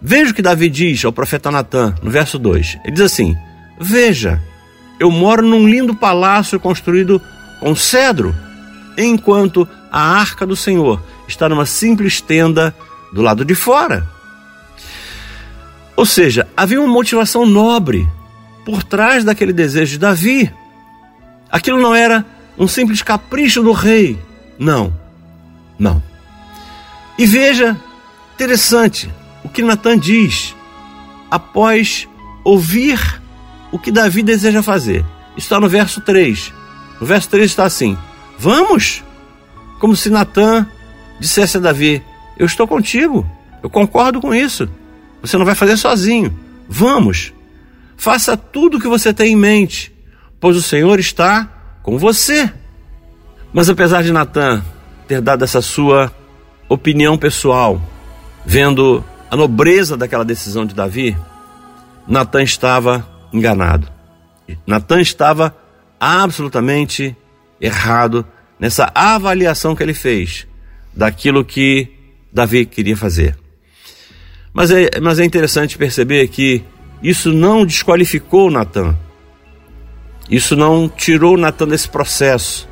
Veja 0.00 0.30
o 0.30 0.34
que 0.34 0.42
Davi 0.42 0.68
diz 0.68 1.04
ao 1.04 1.12
profeta 1.12 1.50
Natan, 1.50 1.94
no 2.02 2.10
verso 2.10 2.38
2. 2.38 2.78
Ele 2.84 2.92
diz 2.92 3.00
assim: 3.00 3.36
Veja, 3.80 4.40
eu 5.00 5.10
moro 5.10 5.42
num 5.42 5.66
lindo 5.66 5.94
palácio 5.94 6.60
construído 6.60 7.20
com 7.60 7.74
cedro, 7.74 8.34
enquanto 8.96 9.66
a 9.90 10.00
arca 10.00 10.46
do 10.46 10.56
Senhor 10.56 11.02
está 11.26 11.48
numa 11.48 11.66
simples 11.66 12.20
tenda 12.20 12.74
do 13.12 13.22
lado 13.22 13.44
de 13.44 13.54
fora. 13.54 14.06
Ou 15.96 16.04
seja, 16.04 16.46
havia 16.54 16.80
uma 16.80 16.92
motivação 16.92 17.46
nobre 17.46 18.06
por 18.64 18.82
trás 18.82 19.24
daquele 19.24 19.52
desejo 19.52 19.92
de 19.92 19.98
Davi. 19.98 20.52
Aquilo 21.50 21.80
não 21.80 21.94
era 21.94 22.24
um 22.58 22.68
simples 22.68 23.02
capricho 23.02 23.62
do 23.62 23.72
rei. 23.72 24.18
Não, 24.58 24.92
não. 25.78 26.02
E 27.18 27.24
veja, 27.24 27.76
interessante, 28.34 29.10
o 29.46 29.48
que 29.48 29.62
Natan 29.62 29.96
diz 29.96 30.56
após 31.30 32.08
ouvir 32.42 32.98
o 33.70 33.78
que 33.78 33.92
Davi 33.92 34.20
deseja 34.20 34.60
fazer. 34.60 35.04
Está 35.36 35.60
no 35.60 35.68
verso 35.68 36.00
3. 36.00 36.52
No 37.00 37.06
verso 37.06 37.28
3 37.28 37.48
está 37.48 37.64
assim: 37.64 37.96
Vamos! 38.36 39.04
Como 39.78 39.94
se 39.94 40.10
Natan 40.10 40.66
dissesse 41.20 41.58
a 41.58 41.60
Davi: 41.60 42.02
Eu 42.36 42.44
estou 42.44 42.66
contigo, 42.66 43.24
eu 43.62 43.70
concordo 43.70 44.20
com 44.20 44.34
isso. 44.34 44.68
Você 45.22 45.38
não 45.38 45.44
vai 45.44 45.54
fazer 45.54 45.76
sozinho. 45.76 46.36
Vamos! 46.68 47.32
Faça 47.96 48.36
tudo 48.36 48.78
o 48.78 48.80
que 48.80 48.88
você 48.88 49.14
tem 49.14 49.34
em 49.34 49.36
mente, 49.36 49.94
pois 50.40 50.56
o 50.56 50.62
Senhor 50.62 50.98
está 50.98 51.78
com 51.84 51.96
você. 51.98 52.52
Mas 53.52 53.70
apesar 53.70 54.02
de 54.02 54.10
Natan 54.10 54.64
ter 55.06 55.20
dado 55.20 55.44
essa 55.44 55.62
sua 55.62 56.12
opinião 56.68 57.16
pessoal, 57.16 57.80
vendo 58.44 59.04
a 59.30 59.36
nobreza 59.36 59.96
daquela 59.96 60.24
decisão 60.24 60.64
de 60.64 60.74
Davi, 60.74 61.16
Natan 62.06 62.42
estava 62.42 63.06
enganado. 63.32 63.88
Natan 64.66 65.00
estava 65.00 65.56
absolutamente 65.98 67.16
errado 67.60 68.24
nessa 68.58 68.90
avaliação 68.94 69.74
que 69.74 69.82
ele 69.82 69.94
fez 69.94 70.46
daquilo 70.94 71.44
que 71.44 71.88
Davi 72.32 72.64
queria 72.64 72.96
fazer. 72.96 73.36
Mas 74.52 74.70
é, 74.70 74.88
mas 75.02 75.18
é 75.18 75.24
interessante 75.24 75.76
perceber 75.76 76.28
que 76.28 76.64
isso 77.02 77.32
não 77.32 77.66
desqualificou 77.66 78.50
Natan. 78.50 78.96
Isso 80.30 80.56
não 80.56 80.88
tirou 80.88 81.36
Natan 81.36 81.68
desse 81.68 81.88
processo. 81.88 82.68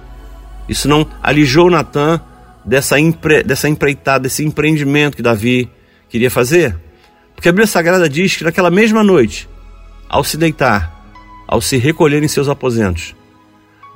Isso 0.69 0.89
não 0.89 1.07
alijou 1.23 1.71
Natan 1.71 2.21
dessa, 2.65 2.99
empre, 2.99 3.43
dessa 3.43 3.69
empreitada, 3.69 4.23
desse 4.25 4.43
empreendimento 4.45 5.17
que 5.17 5.23
Davi 5.23 5.71
queria 6.14 6.30
fazer. 6.30 6.76
Porque 7.35 7.49
a 7.49 7.52
Bíblia 7.52 7.66
Sagrada 7.66 8.09
diz 8.09 8.37
que 8.37 8.44
naquela 8.44 8.71
mesma 8.71 9.02
noite, 9.02 9.49
ao 10.09 10.23
se 10.23 10.37
deitar, 10.37 11.04
ao 11.49 11.61
se 11.61 11.76
recolher 11.76 12.23
em 12.23 12.28
seus 12.28 12.49
aposentos, 12.49 13.16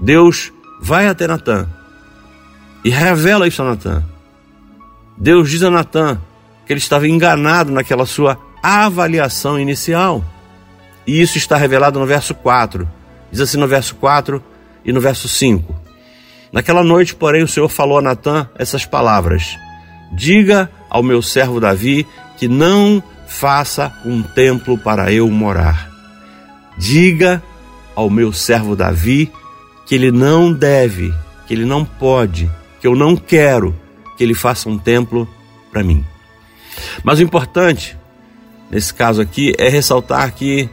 Deus 0.00 0.52
vai 0.80 1.06
até 1.06 1.28
Natan 1.28 1.68
e 2.84 2.90
revela 2.90 3.46
isso 3.46 3.62
a 3.62 3.66
Natan. 3.66 4.04
Deus 5.16 5.48
diz 5.48 5.62
a 5.62 5.70
Natan 5.70 6.20
que 6.66 6.72
ele 6.72 6.80
estava 6.80 7.06
enganado 7.06 7.70
naquela 7.70 8.04
sua 8.04 8.36
avaliação 8.60 9.56
inicial. 9.56 10.24
E 11.06 11.20
isso 11.20 11.38
está 11.38 11.56
revelado 11.56 12.00
no 12.00 12.06
verso 12.06 12.34
4. 12.34 12.88
Diz 13.30 13.40
assim 13.40 13.58
no 13.58 13.68
verso 13.68 13.94
4 13.94 14.42
e 14.84 14.92
no 14.92 15.00
verso 15.00 15.28
5. 15.28 15.72
Naquela 16.52 16.82
noite, 16.82 17.14
porém, 17.14 17.44
o 17.44 17.48
Senhor 17.48 17.68
falou 17.68 17.98
a 17.98 18.02
Natã 18.02 18.48
essas 18.58 18.84
palavras: 18.84 19.56
Diga 20.12 20.68
ao 20.88 21.02
meu 21.02 21.22
servo 21.22 21.60
Davi 21.60 22.06
que 22.36 22.48
não 22.48 23.02
faça 23.26 23.92
um 24.04 24.22
templo 24.22 24.78
para 24.78 25.12
eu 25.12 25.28
morar. 25.30 25.90
Diga 26.76 27.42
ao 27.94 28.08
meu 28.08 28.32
servo 28.32 28.76
Davi 28.76 29.30
que 29.86 29.94
ele 29.94 30.10
não 30.10 30.52
deve, 30.52 31.12
que 31.46 31.54
ele 31.54 31.64
não 31.64 31.84
pode, 31.84 32.50
que 32.80 32.86
eu 32.86 32.94
não 32.94 33.16
quero 33.16 33.74
que 34.16 34.24
ele 34.24 34.34
faça 34.34 34.68
um 34.68 34.78
templo 34.78 35.28
para 35.70 35.82
mim. 35.82 36.04
Mas 37.02 37.18
o 37.18 37.22
importante, 37.22 37.96
nesse 38.70 38.92
caso 38.94 39.20
aqui, 39.20 39.52
é 39.58 39.68
ressaltar 39.68 40.32
que 40.32 40.68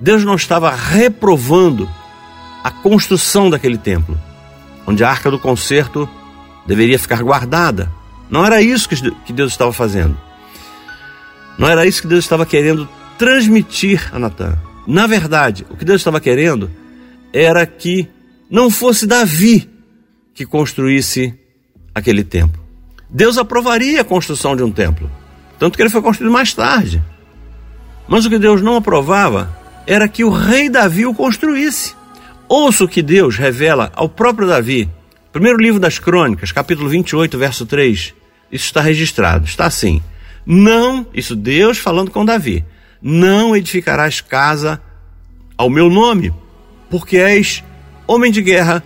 Deus 0.00 0.24
não 0.24 0.34
estava 0.34 0.74
reprovando 0.74 1.88
a 2.62 2.70
construção 2.70 3.48
daquele 3.50 3.78
templo 3.78 4.18
onde 4.86 5.04
a 5.04 5.10
arca 5.10 5.30
do 5.30 5.38
concerto 5.38 6.08
deveria 6.66 6.98
ficar 6.98 7.22
guardada. 7.22 7.90
Não 8.32 8.46
era 8.46 8.62
isso 8.62 8.88
que 8.88 9.32
Deus 9.32 9.52
estava 9.52 9.74
fazendo. 9.74 10.18
Não 11.58 11.68
era 11.68 11.84
isso 11.84 12.00
que 12.00 12.08
Deus 12.08 12.24
estava 12.24 12.46
querendo 12.46 12.88
transmitir 13.18 14.08
a 14.10 14.18
Natan. 14.18 14.58
Na 14.86 15.06
verdade, 15.06 15.66
o 15.68 15.76
que 15.76 15.84
Deus 15.84 16.00
estava 16.00 16.18
querendo 16.18 16.70
era 17.30 17.66
que 17.66 18.08
não 18.50 18.70
fosse 18.70 19.06
Davi 19.06 19.68
que 20.34 20.46
construísse 20.46 21.38
aquele 21.94 22.24
templo. 22.24 22.60
Deus 23.10 23.36
aprovaria 23.36 24.00
a 24.00 24.04
construção 24.04 24.56
de 24.56 24.62
um 24.62 24.72
templo, 24.72 25.10
tanto 25.58 25.76
que 25.76 25.82
ele 25.82 25.90
foi 25.90 26.00
construído 26.00 26.32
mais 26.32 26.54
tarde. 26.54 27.02
Mas 28.08 28.24
o 28.24 28.30
que 28.30 28.38
Deus 28.38 28.62
não 28.62 28.76
aprovava 28.76 29.54
era 29.86 30.08
que 30.08 30.24
o 30.24 30.30
rei 30.30 30.70
Davi 30.70 31.04
o 31.04 31.14
construísse. 31.14 31.94
Ouça 32.48 32.84
o 32.84 32.88
que 32.88 33.02
Deus 33.02 33.36
revela 33.36 33.92
ao 33.94 34.08
próprio 34.08 34.48
Davi. 34.48 34.88
Primeiro 35.30 35.58
livro 35.58 35.78
das 35.78 35.98
Crônicas, 35.98 36.50
capítulo 36.50 36.88
28, 36.88 37.36
verso 37.36 37.66
3. 37.66 38.14
Isso 38.52 38.66
está 38.66 38.82
registrado. 38.82 39.46
Está 39.46 39.66
assim: 39.66 40.02
Não, 40.46 41.06
isso 41.14 41.34
Deus 41.34 41.78
falando 41.78 42.10
com 42.10 42.24
Davi, 42.24 42.64
não 43.00 43.56
edificarás 43.56 44.20
casa 44.20 44.80
ao 45.56 45.70
meu 45.70 45.88
nome, 45.88 46.32
porque 46.90 47.16
és 47.16 47.64
homem 48.06 48.30
de 48.30 48.42
guerra 48.42 48.84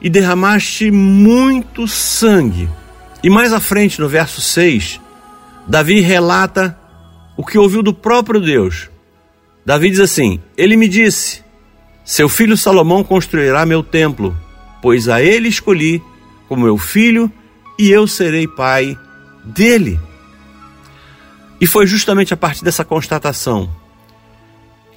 e 0.00 0.10
derramaste 0.10 0.90
muito 0.90 1.88
sangue. 1.88 2.68
E 3.22 3.30
mais 3.30 3.52
à 3.52 3.58
frente, 3.58 3.98
no 3.98 4.08
verso 4.08 4.42
6, 4.42 5.00
Davi 5.66 6.00
relata 6.00 6.78
o 7.36 7.44
que 7.44 7.58
ouviu 7.58 7.82
do 7.82 7.94
próprio 7.94 8.40
Deus. 8.40 8.90
Davi 9.64 9.88
diz 9.88 10.00
assim: 10.00 10.38
Ele 10.56 10.76
me 10.76 10.86
disse: 10.86 11.46
seu 12.06 12.28
filho 12.28 12.56
Salomão 12.56 13.02
construirá 13.02 13.66
meu 13.66 13.82
templo, 13.82 14.36
pois 14.80 15.08
a 15.08 15.20
ele 15.20 15.48
escolhi 15.48 16.00
como 16.48 16.62
meu 16.62 16.78
filho 16.78 17.28
e 17.76 17.90
eu 17.90 18.06
serei 18.06 18.46
pai 18.46 18.96
dele. 19.46 19.98
E 21.60 21.66
foi 21.66 21.86
justamente 21.86 22.34
a 22.34 22.36
partir 22.36 22.64
dessa 22.64 22.84
constatação 22.84 23.70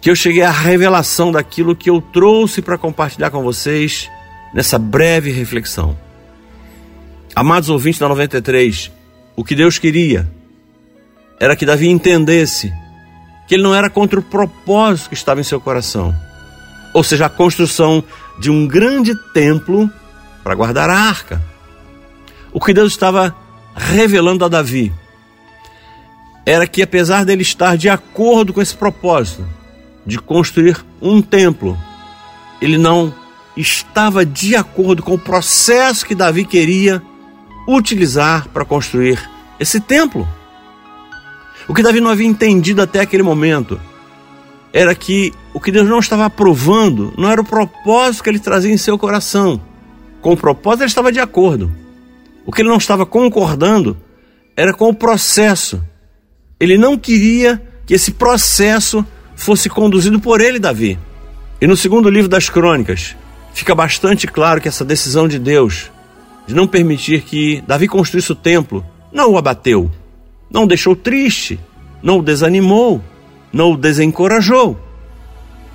que 0.01 0.09
eu 0.09 0.15
cheguei 0.15 0.41
à 0.41 0.51
revelação 0.51 1.31
daquilo 1.31 1.75
que 1.75 1.89
eu 1.89 2.01
trouxe 2.01 2.61
para 2.61 2.77
compartilhar 2.77 3.29
com 3.29 3.43
vocês 3.43 4.09
nessa 4.53 4.79
breve 4.79 5.31
reflexão. 5.31 5.97
Amados 7.35 7.69
ouvintes 7.69 7.99
da 7.99 8.07
93, 8.09 8.91
o 9.35 9.43
que 9.43 9.55
Deus 9.55 9.77
queria 9.77 10.29
era 11.39 11.55
que 11.55 11.65
Davi 11.65 11.87
entendesse 11.87 12.73
que 13.47 13.55
ele 13.55 13.63
não 13.63 13.73
era 13.73 13.89
contra 13.89 14.19
o 14.19 14.23
propósito 14.23 15.09
que 15.09 15.15
estava 15.15 15.39
em 15.39 15.43
seu 15.43 15.59
coração, 15.59 16.13
ou 16.93 17.03
seja, 17.03 17.25
a 17.25 17.29
construção 17.29 18.03
de 18.39 18.49
um 18.49 18.67
grande 18.67 19.15
templo 19.33 19.89
para 20.43 20.55
guardar 20.55 20.89
a 20.89 20.97
arca. 20.97 21.41
O 22.51 22.59
que 22.59 22.73
Deus 22.73 22.91
estava 22.91 23.35
revelando 23.79 24.43
a 24.43 24.49
Davi 24.49 24.91
era 26.45 26.67
que, 26.67 26.81
apesar 26.81 27.23
dele 27.23 27.43
estar 27.43 27.77
de 27.77 27.87
acordo 27.87 28.53
com 28.53 28.61
esse 28.61 28.75
propósito 28.75 29.45
de 30.05 30.19
construir 30.19 30.83
um 31.01 31.21
templo, 31.21 31.77
ele 32.61 32.77
não 32.77 33.13
estava 33.55 34.25
de 34.25 34.55
acordo 34.55 35.01
com 35.01 35.13
o 35.13 35.19
processo 35.19 36.05
que 36.05 36.13
Davi 36.13 36.43
queria 36.43 37.01
utilizar 37.67 38.49
para 38.49 38.65
construir 38.65 39.19
esse 39.59 39.79
templo. 39.79 40.27
O 41.67 41.73
que 41.73 41.83
Davi 41.83 42.01
não 42.01 42.09
havia 42.09 42.27
entendido 42.27 42.81
até 42.81 42.99
aquele 42.99 43.23
momento 43.23 43.79
era 44.73 44.93
que 44.93 45.33
o 45.53 45.59
que 45.59 45.71
Deus 45.71 45.87
não 45.87 45.99
estava 45.99 46.25
aprovando 46.25 47.13
não 47.17 47.29
era 47.29 47.41
o 47.41 47.45
propósito 47.45 48.23
que 48.23 48.29
ele 48.29 48.39
trazia 48.39 48.73
em 48.73 48.77
seu 48.77 48.97
coração. 48.97 49.61
Com 50.19 50.33
o 50.33 50.37
propósito 50.37 50.81
ele 50.81 50.89
estava 50.89 51.11
de 51.11 51.19
acordo. 51.19 51.71
O 52.49 52.51
que 52.51 52.63
ele 52.63 52.69
não 52.69 52.77
estava 52.77 53.05
concordando 53.05 53.95
era 54.57 54.73
com 54.73 54.89
o 54.89 54.93
processo. 54.93 55.79
Ele 56.59 56.79
não 56.79 56.97
queria 56.97 57.61
que 57.85 57.93
esse 57.93 58.09
processo 58.09 59.05
fosse 59.35 59.69
conduzido 59.69 60.19
por 60.19 60.41
ele, 60.41 60.57
Davi. 60.57 60.97
E 61.61 61.67
no 61.67 61.77
segundo 61.77 62.09
livro 62.09 62.27
das 62.27 62.49
Crônicas, 62.49 63.15
fica 63.53 63.75
bastante 63.75 64.25
claro 64.25 64.59
que 64.59 64.67
essa 64.67 64.83
decisão 64.83 65.27
de 65.27 65.37
Deus 65.37 65.91
de 66.47 66.55
não 66.55 66.65
permitir 66.65 67.21
que 67.21 67.63
Davi 67.67 67.87
construísse 67.87 68.31
o 68.31 68.35
templo 68.35 68.83
não 69.13 69.33
o 69.33 69.37
abateu, 69.37 69.91
não 70.49 70.63
o 70.63 70.67
deixou 70.67 70.95
triste, 70.95 71.59
não 72.01 72.17
o 72.17 72.23
desanimou, 72.23 72.99
não 73.53 73.73
o 73.73 73.77
desencorajou. 73.77 74.75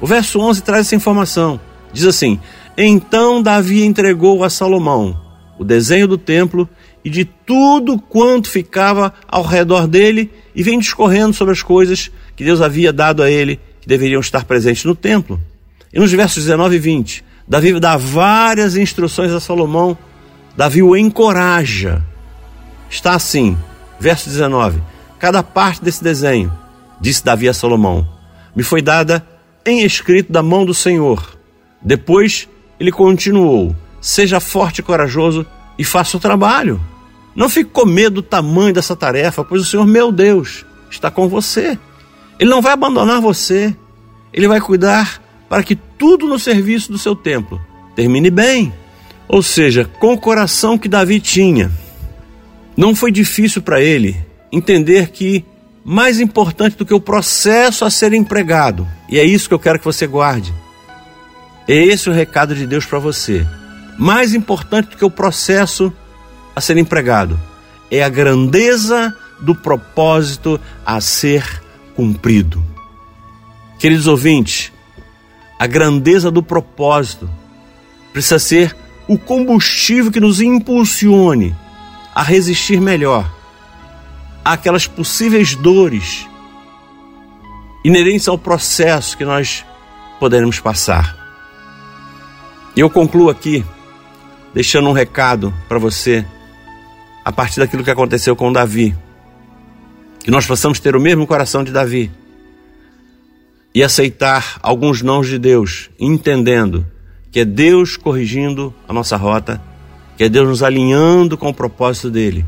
O 0.01 0.09
verso 0.09 0.41
11 0.41 0.61
traz 0.65 0.87
essa 0.89 0.97
informação. 0.97 1.61
Diz 1.93 2.05
assim: 2.05 2.41
Então 2.77 3.41
Davi 3.41 3.85
entregou 3.85 4.43
a 4.43 4.51
Salomão 4.51 5.23
o 5.59 5.65
desenho 5.65 6.09
do 6.09 6.19
templo 6.19 6.69
e 7.05 7.11
de 7.11 7.25
tudo 7.25 7.99
quanto 7.99 8.49
ficava 8.49 9.13
ao 9.29 9.43
redor 9.43 9.87
dele 9.87 10.31
e 10.55 10.63
vem 10.63 10.79
discorrendo 10.79 11.35
sobre 11.35 11.53
as 11.53 11.63
coisas 11.63 12.11
que 12.35 12.45
Deus 12.45 12.61
havia 12.61 12.93
dado 12.93 13.23
a 13.23 13.31
ele 13.31 13.61
que 13.81 13.89
deveriam 13.89 14.21
estar 14.21 14.45
presentes 14.45 14.85
no 14.85 14.95
templo. 14.95 15.41
E 15.93 15.99
nos 15.99 16.11
versos 16.11 16.45
19 16.45 16.77
e 16.77 16.79
20, 16.79 17.25
Davi 17.47 17.79
dá 17.79 17.97
várias 17.97 18.77
instruções 18.77 19.31
a 19.31 19.39
Salomão. 19.39 19.97
Davi 20.57 20.83
o 20.83 20.97
encoraja. 20.97 22.03
Está 22.89 23.15
assim, 23.15 23.57
verso 24.01 24.29
19: 24.29 24.81
Cada 25.19 25.43
parte 25.43 25.85
desse 25.85 26.03
desenho, 26.03 26.53
disse 27.01 27.25
Davi 27.25 27.49
a 27.49 27.55
Salomão, 27.55 28.09
me 28.57 28.63
foi 28.63 28.81
dada 28.81 29.27
em 29.67 29.83
escrito 29.83 30.33
da 30.33 30.43
mão 30.43 30.65
do 30.65 30.75
Senhor. 30.75 31.39
Depois 31.83 32.49
ele 32.81 32.91
continuou: 32.91 33.75
Seja 34.05 34.39
forte 34.39 34.81
e 34.81 34.83
corajoso 34.83 35.47
e 35.79 35.83
faça 35.83 36.19
o 36.19 36.21
trabalho. 36.21 36.79
Não 37.35 37.49
fique 37.49 37.71
com 37.71 37.87
medo 37.87 38.17
do 38.17 38.23
tamanho 38.23 38.75
dessa 38.75 38.95
tarefa, 38.95 39.43
pois 39.43 39.63
o 39.63 39.65
Senhor, 39.65 39.87
meu 39.87 40.13
Deus, 40.13 40.67
está 40.91 41.11
com 41.11 41.27
você. 41.27 41.79
Ele 42.39 42.51
não 42.51 42.61
vai 42.61 42.75
abandonar 42.75 43.23
você. 43.23 43.75
Ele 44.31 44.47
vai 44.47 44.61
cuidar 44.61 45.23
para 45.49 45.63
que 45.63 45.75
tudo 45.75 46.27
no 46.27 46.39
serviço 46.39 46.93
do 46.93 46.99
seu 46.99 47.17
templo 47.17 47.59
termine 47.97 48.29
bem. 48.29 48.75
Ou 49.27 49.43
seja, 49.43 49.87
com 49.99 50.13
o 50.13 50.21
coração 50.21 50.77
que 50.77 50.87
Davi 50.87 51.19
tinha, 51.19 51.73
não 52.77 52.95
foi 52.95 53.11
difícil 53.11 53.63
para 53.63 53.81
ele 53.81 54.23
entender 54.53 55.13
que 55.13 55.47
mais 55.83 56.21
importante 56.21 56.77
do 56.77 56.85
que 56.85 56.93
o 56.93 57.01
processo 57.01 57.87
a 57.87 57.91
ser 57.91 58.13
empregado, 58.13 58.87
e 59.09 59.19
é 59.19 59.25
isso 59.25 59.49
que 59.49 59.55
eu 59.55 59.59
quero 59.59 59.79
que 59.79 59.85
você 59.87 60.07
guarde. 60.07 60.53
É 61.67 61.75
esse 61.75 62.11
o 62.11 62.13
recado 62.13 62.55
de 62.55 62.67
Deus 62.67 62.85
para 62.85 62.99
você. 62.99 63.47
Mais 63.99 64.35
importante 64.35 64.91
do 64.91 64.97
que 64.97 65.05
o 65.05 65.11
processo 65.11 65.93
a 66.55 66.61
ser 66.61 66.77
empregado 66.77 67.39
é 67.91 68.03
a 68.03 68.09
grandeza 68.09 69.17
do 69.41 69.55
propósito 69.55 70.61
a 70.85 71.01
ser 71.01 71.63
cumprido. 71.95 72.63
Queridos 73.79 74.07
ouvintes, 74.07 74.73
a 75.59 75.67
grandeza 75.67 76.31
do 76.31 76.43
propósito 76.43 77.29
precisa 78.13 78.39
ser 78.39 78.77
o 79.07 79.19
combustível 79.19 80.11
que 80.11 80.21
nos 80.21 80.41
impulsione 80.41 81.55
a 82.15 82.23
resistir 82.23 82.81
melhor 82.81 83.31
àquelas 84.45 84.87
possíveis 84.87 85.55
dores 85.55 86.27
inerentes 87.85 88.29
ao 88.29 88.39
processo 88.39 89.17
que 89.17 89.25
nós 89.25 89.65
poderemos 90.19 90.59
passar. 90.59 91.17
Eu 92.77 92.89
concluo 92.89 93.29
aqui 93.29 93.65
deixando 94.55 94.89
um 94.89 94.93
recado 94.93 95.53
para 95.69 95.79
você 95.79 96.25
a 97.25 97.33
partir 97.33 97.59
daquilo 97.59 97.83
que 97.83 97.91
aconteceu 97.91 98.37
com 98.37 98.53
Davi. 98.53 98.97
Que 100.21 100.31
nós 100.31 100.47
possamos 100.47 100.79
ter 100.79 100.95
o 100.95 101.01
mesmo 101.01 101.27
coração 101.27 101.65
de 101.65 101.73
Davi 101.73 102.11
e 103.75 103.83
aceitar 103.83 104.59
alguns 104.63 105.03
nãos 105.03 105.29
de 105.29 105.39
Deus, 105.39 105.91
entendendo 105.99 106.87
que 107.33 107.41
é 107.41 107.45
Deus 107.45 107.97
corrigindo 107.97 108.73
a 108.89 108.93
nossa 108.93 109.17
rota, 109.17 109.61
que 110.17 110.25
é 110.25 110.29
Deus 110.29 110.49
nos 110.49 110.63
alinhando 110.63 111.37
com 111.37 111.49
o 111.49 111.55
propósito 111.55 112.09
dele. 112.09 112.47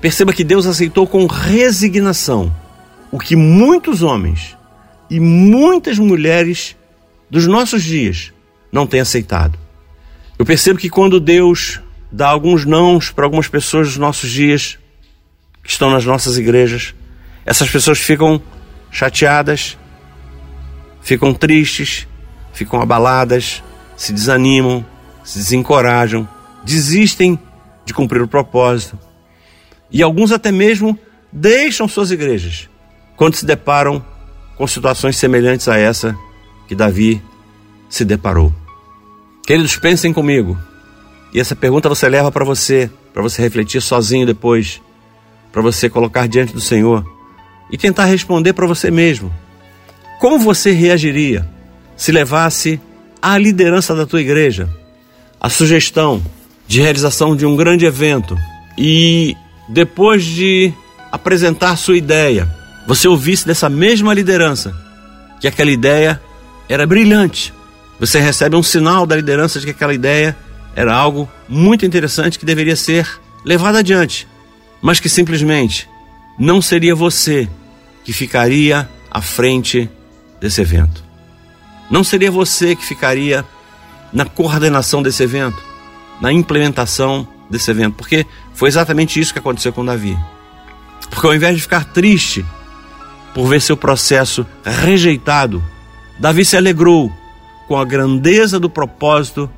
Perceba 0.00 0.32
que 0.32 0.44
Deus 0.44 0.66
aceitou 0.66 1.06
com 1.06 1.26
resignação 1.26 2.54
o 3.10 3.18
que 3.18 3.36
muitos 3.36 4.02
homens 4.02 4.56
e 5.10 5.18
muitas 5.18 5.98
mulheres 5.98 6.76
dos 7.28 7.46
nossos 7.46 7.82
dias 7.82 8.32
não 8.70 8.86
têm 8.86 9.00
aceitado. 9.00 9.58
Eu 10.38 10.44
percebo 10.44 10.78
que 10.78 10.88
quando 10.88 11.20
Deus 11.20 11.80
dá 12.10 12.28
alguns 12.28 12.64
nãos 12.64 13.10
para 13.10 13.24
algumas 13.24 13.48
pessoas 13.48 13.88
dos 13.88 13.96
nossos 13.96 14.30
dias, 14.30 14.78
que 15.62 15.70
estão 15.70 15.90
nas 15.90 16.04
nossas 16.04 16.36
igrejas, 16.36 16.94
essas 17.44 17.70
pessoas 17.70 17.98
ficam 17.98 18.40
chateadas, 18.90 19.78
ficam 21.00 21.32
tristes, 21.32 22.06
ficam 22.52 22.80
abaladas, 22.80 23.62
se 23.96 24.12
desanimam, 24.12 24.84
se 25.24 25.38
desencorajam, 25.38 26.28
desistem 26.64 27.38
de 27.84 27.94
cumprir 27.94 28.22
o 28.22 28.28
propósito. 28.28 28.98
E 29.90 30.02
alguns 30.02 30.32
até 30.32 30.50
mesmo 30.50 30.98
deixam 31.32 31.88
suas 31.88 32.10
igrejas 32.10 32.68
quando 33.16 33.36
se 33.36 33.46
deparam 33.46 34.04
com 34.56 34.66
situações 34.66 35.16
semelhantes 35.16 35.68
a 35.68 35.78
essa 35.78 36.16
que 36.66 36.74
Davi 36.74 37.22
se 37.88 38.04
deparou. 38.04 38.61
Queridos, 39.44 39.76
pensem 39.76 40.12
comigo. 40.12 40.56
E 41.32 41.40
essa 41.40 41.56
pergunta 41.56 41.88
você 41.88 42.08
leva 42.08 42.30
para 42.30 42.44
você, 42.44 42.90
para 43.12 43.22
você 43.22 43.42
refletir 43.42 43.80
sozinho 43.80 44.26
depois, 44.26 44.80
para 45.50 45.60
você 45.60 45.88
colocar 45.88 46.28
diante 46.28 46.52
do 46.52 46.60
Senhor 46.60 47.04
e 47.70 47.76
tentar 47.76 48.04
responder 48.04 48.52
para 48.52 48.66
você 48.66 48.90
mesmo. 48.90 49.32
Como 50.20 50.38
você 50.38 50.70
reagiria 50.70 51.48
se 51.96 52.12
levasse 52.12 52.80
à 53.20 53.36
liderança 53.36 53.94
da 53.94 54.06
tua 54.06 54.20
igreja 54.20 54.68
a 55.40 55.48
sugestão 55.48 56.22
de 56.66 56.80
realização 56.80 57.34
de 57.34 57.44
um 57.44 57.56
grande 57.56 57.84
evento 57.84 58.38
e 58.78 59.36
depois 59.68 60.24
de 60.24 60.72
apresentar 61.10 61.76
sua 61.76 61.96
ideia, 61.96 62.48
você 62.86 63.08
ouvisse 63.08 63.46
dessa 63.46 63.68
mesma 63.68 64.14
liderança 64.14 64.72
que 65.40 65.48
aquela 65.48 65.70
ideia 65.70 66.20
era 66.68 66.86
brilhante. 66.86 67.52
Você 68.02 68.18
recebe 68.18 68.56
um 68.56 68.64
sinal 68.64 69.06
da 69.06 69.14
liderança 69.14 69.60
de 69.60 69.66
que 69.66 69.70
aquela 69.70 69.94
ideia 69.94 70.36
era 70.74 70.92
algo 70.92 71.30
muito 71.48 71.86
interessante 71.86 72.36
que 72.36 72.44
deveria 72.44 72.74
ser 72.74 73.08
levado 73.44 73.76
adiante, 73.76 74.26
mas 74.82 74.98
que 74.98 75.08
simplesmente 75.08 75.88
não 76.36 76.60
seria 76.60 76.96
você 76.96 77.48
que 78.02 78.12
ficaria 78.12 78.90
à 79.08 79.22
frente 79.22 79.88
desse 80.40 80.60
evento. 80.60 81.04
Não 81.88 82.02
seria 82.02 82.28
você 82.28 82.74
que 82.74 82.84
ficaria 82.84 83.44
na 84.12 84.24
coordenação 84.24 85.00
desse 85.00 85.22
evento, 85.22 85.62
na 86.20 86.32
implementação 86.32 87.24
desse 87.48 87.70
evento, 87.70 87.94
porque 87.94 88.26
foi 88.52 88.68
exatamente 88.68 89.20
isso 89.20 89.32
que 89.32 89.38
aconteceu 89.38 89.72
com 89.72 89.84
Davi. 89.84 90.18
Porque 91.08 91.28
ao 91.28 91.36
invés 91.36 91.54
de 91.54 91.62
ficar 91.62 91.84
triste 91.84 92.44
por 93.32 93.46
ver 93.46 93.62
seu 93.62 93.76
processo 93.76 94.44
rejeitado, 94.64 95.62
Davi 96.18 96.44
se 96.44 96.56
alegrou 96.56 97.21
com 97.66 97.76
a 97.76 97.84
grandeza 97.84 98.58
do 98.58 98.68
propósito 98.68 99.50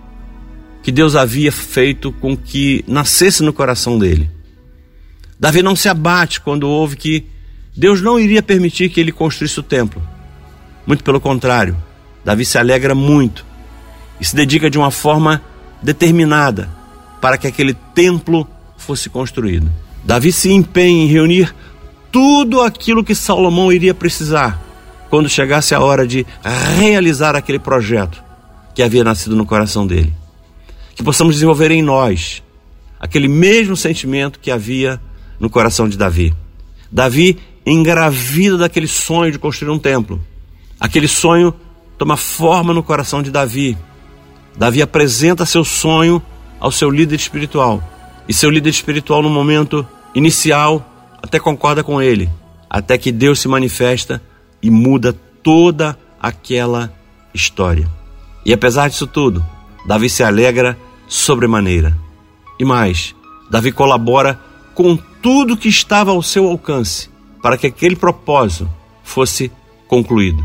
que 0.82 0.92
Deus 0.92 1.16
havia 1.16 1.50
feito 1.50 2.12
com 2.12 2.36
que 2.36 2.84
nascesse 2.86 3.42
no 3.42 3.52
coração 3.52 3.98
dele. 3.98 4.30
Davi 5.38 5.62
não 5.62 5.74
se 5.74 5.88
abate 5.88 6.40
quando 6.40 6.68
ouve 6.68 6.96
que 6.96 7.26
Deus 7.76 8.00
não 8.00 8.20
iria 8.20 8.42
permitir 8.42 8.88
que 8.90 9.00
ele 9.00 9.10
construísse 9.10 9.58
o 9.58 9.62
templo. 9.62 10.02
Muito 10.86 11.02
pelo 11.02 11.20
contrário, 11.20 11.76
Davi 12.24 12.44
se 12.44 12.58
alegra 12.58 12.94
muito 12.94 13.44
e 14.20 14.24
se 14.24 14.36
dedica 14.36 14.70
de 14.70 14.78
uma 14.78 14.90
forma 14.90 15.42
determinada 15.82 16.68
para 17.20 17.38
que 17.38 17.46
aquele 17.46 17.74
templo 17.94 18.46
fosse 18.76 19.08
construído. 19.08 19.70
Davi 20.04 20.30
se 20.30 20.52
empenha 20.52 21.04
em 21.04 21.08
reunir 21.08 21.54
tudo 22.12 22.60
aquilo 22.60 23.02
que 23.02 23.14
Salomão 23.14 23.72
iria 23.72 23.94
precisar 23.94 24.62
quando 25.14 25.28
chegasse 25.28 25.76
a 25.76 25.80
hora 25.80 26.04
de 26.04 26.26
realizar 26.76 27.36
aquele 27.36 27.60
projeto 27.60 28.20
que 28.74 28.82
havia 28.82 29.04
nascido 29.04 29.36
no 29.36 29.46
coração 29.46 29.86
dele. 29.86 30.12
Que 30.96 31.04
possamos 31.04 31.36
desenvolver 31.36 31.70
em 31.70 31.80
nós 31.80 32.42
aquele 32.98 33.28
mesmo 33.28 33.76
sentimento 33.76 34.40
que 34.40 34.50
havia 34.50 35.00
no 35.38 35.48
coração 35.48 35.88
de 35.88 35.96
Davi. 35.96 36.34
Davi 36.90 37.38
engravida 37.64 38.58
daquele 38.58 38.88
sonho 38.88 39.30
de 39.30 39.38
construir 39.38 39.70
um 39.70 39.78
templo. 39.78 40.20
Aquele 40.80 41.06
sonho 41.06 41.54
toma 41.96 42.16
forma 42.16 42.74
no 42.74 42.82
coração 42.82 43.22
de 43.22 43.30
Davi. 43.30 43.78
Davi 44.56 44.82
apresenta 44.82 45.46
seu 45.46 45.64
sonho 45.64 46.20
ao 46.58 46.72
seu 46.72 46.90
líder 46.90 47.14
espiritual. 47.14 47.80
E 48.28 48.34
seu 48.34 48.50
líder 48.50 48.70
espiritual, 48.70 49.22
no 49.22 49.30
momento 49.30 49.86
inicial, 50.12 51.14
até 51.22 51.38
concorda 51.38 51.84
com 51.84 52.02
ele, 52.02 52.28
até 52.68 52.98
que 52.98 53.12
Deus 53.12 53.38
se 53.38 53.46
manifesta 53.46 54.20
e 54.64 54.70
muda 54.70 55.12
toda 55.42 55.94
aquela 56.18 56.90
história. 57.34 57.86
E 58.46 58.52
apesar 58.52 58.88
disso 58.88 59.06
tudo, 59.06 59.44
Davi 59.86 60.08
se 60.08 60.24
alegra 60.24 60.78
sobremaneira. 61.06 61.94
E 62.58 62.64
mais, 62.64 63.14
Davi 63.50 63.70
colabora 63.70 64.40
com 64.74 64.96
tudo 64.96 65.56
que 65.56 65.68
estava 65.68 66.12
ao 66.12 66.22
seu 66.22 66.48
alcance 66.48 67.10
para 67.42 67.58
que 67.58 67.66
aquele 67.66 67.94
propósito 67.94 68.66
fosse 69.02 69.52
concluído, 69.86 70.42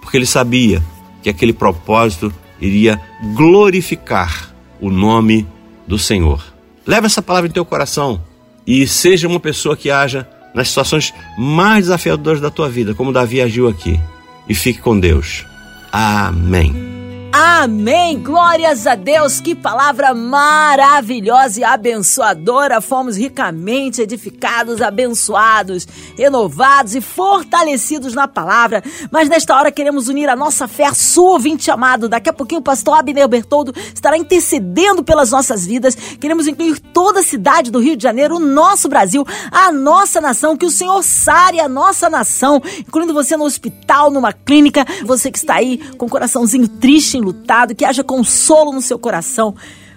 porque 0.00 0.16
ele 0.16 0.24
sabia 0.24 0.82
que 1.22 1.28
aquele 1.28 1.52
propósito 1.52 2.32
iria 2.58 2.98
glorificar 3.34 4.50
o 4.80 4.88
nome 4.90 5.46
do 5.86 5.98
Senhor. 5.98 6.42
Leva 6.86 7.04
essa 7.04 7.20
palavra 7.20 7.50
em 7.50 7.52
teu 7.52 7.66
coração 7.66 8.24
e 8.66 8.86
seja 8.86 9.28
uma 9.28 9.38
pessoa 9.38 9.76
que 9.76 9.90
haja 9.90 10.26
nas 10.54 10.68
situações 10.68 11.12
mais 11.36 11.84
desafiadoras 11.84 12.40
da 12.40 12.50
tua 12.50 12.68
vida, 12.68 12.94
como 12.94 13.12
Davi 13.12 13.40
agiu 13.40 13.68
aqui. 13.68 14.00
E 14.48 14.54
fique 14.54 14.80
com 14.80 14.98
Deus. 14.98 15.44
Amém. 15.92 16.97
Amém! 17.40 18.20
Glórias 18.20 18.84
a 18.84 18.96
Deus! 18.96 19.40
Que 19.40 19.54
palavra 19.54 20.12
maravilhosa 20.12 21.60
e 21.60 21.64
abençoadora! 21.64 22.80
Fomos 22.80 23.16
ricamente 23.16 24.02
edificados, 24.02 24.82
abençoados, 24.82 25.86
renovados 26.16 26.96
e 26.96 27.00
fortalecidos 27.00 28.12
na 28.12 28.26
palavra. 28.26 28.82
Mas 29.12 29.28
nesta 29.28 29.54
hora 29.54 29.70
queremos 29.70 30.08
unir 30.08 30.28
a 30.28 30.34
nossa 30.34 30.66
fé 30.66 30.86
à 30.86 30.94
sua 30.94 31.34
ouvinte 31.34 31.70
amado. 31.70 32.08
Daqui 32.08 32.28
a 32.28 32.32
pouquinho 32.32 32.60
o 32.60 32.64
pastor 32.64 32.98
Abner 32.98 33.28
Bertoldo 33.28 33.72
estará 33.94 34.18
intercedendo 34.18 35.04
pelas 35.04 35.30
nossas 35.30 35.64
vidas. 35.64 35.94
Queremos 35.94 36.48
incluir 36.48 36.80
toda 36.80 37.20
a 37.20 37.24
cidade 37.24 37.70
do 37.70 37.78
Rio 37.78 37.96
de 37.96 38.02
Janeiro, 38.02 38.34
o 38.34 38.40
nosso 38.40 38.88
Brasil, 38.88 39.24
a 39.52 39.70
nossa 39.70 40.20
nação. 40.20 40.56
Que 40.56 40.66
o 40.66 40.72
Senhor 40.72 41.04
sare 41.04 41.60
a 41.60 41.68
nossa 41.68 42.10
nação, 42.10 42.60
incluindo 42.80 43.14
você 43.14 43.36
no 43.36 43.44
hospital, 43.44 44.10
numa 44.10 44.32
clínica, 44.32 44.84
você 45.04 45.30
que 45.30 45.38
está 45.38 45.54
aí 45.54 45.78
com 45.96 46.06
o 46.06 46.10
coraçãozinho 46.10 46.66
triste 46.66 47.27
que 47.74 47.84
haja 47.84 48.04
consolo 48.04 48.72
no 48.72 48.80
seu 48.80 48.98
coração. 48.98 49.54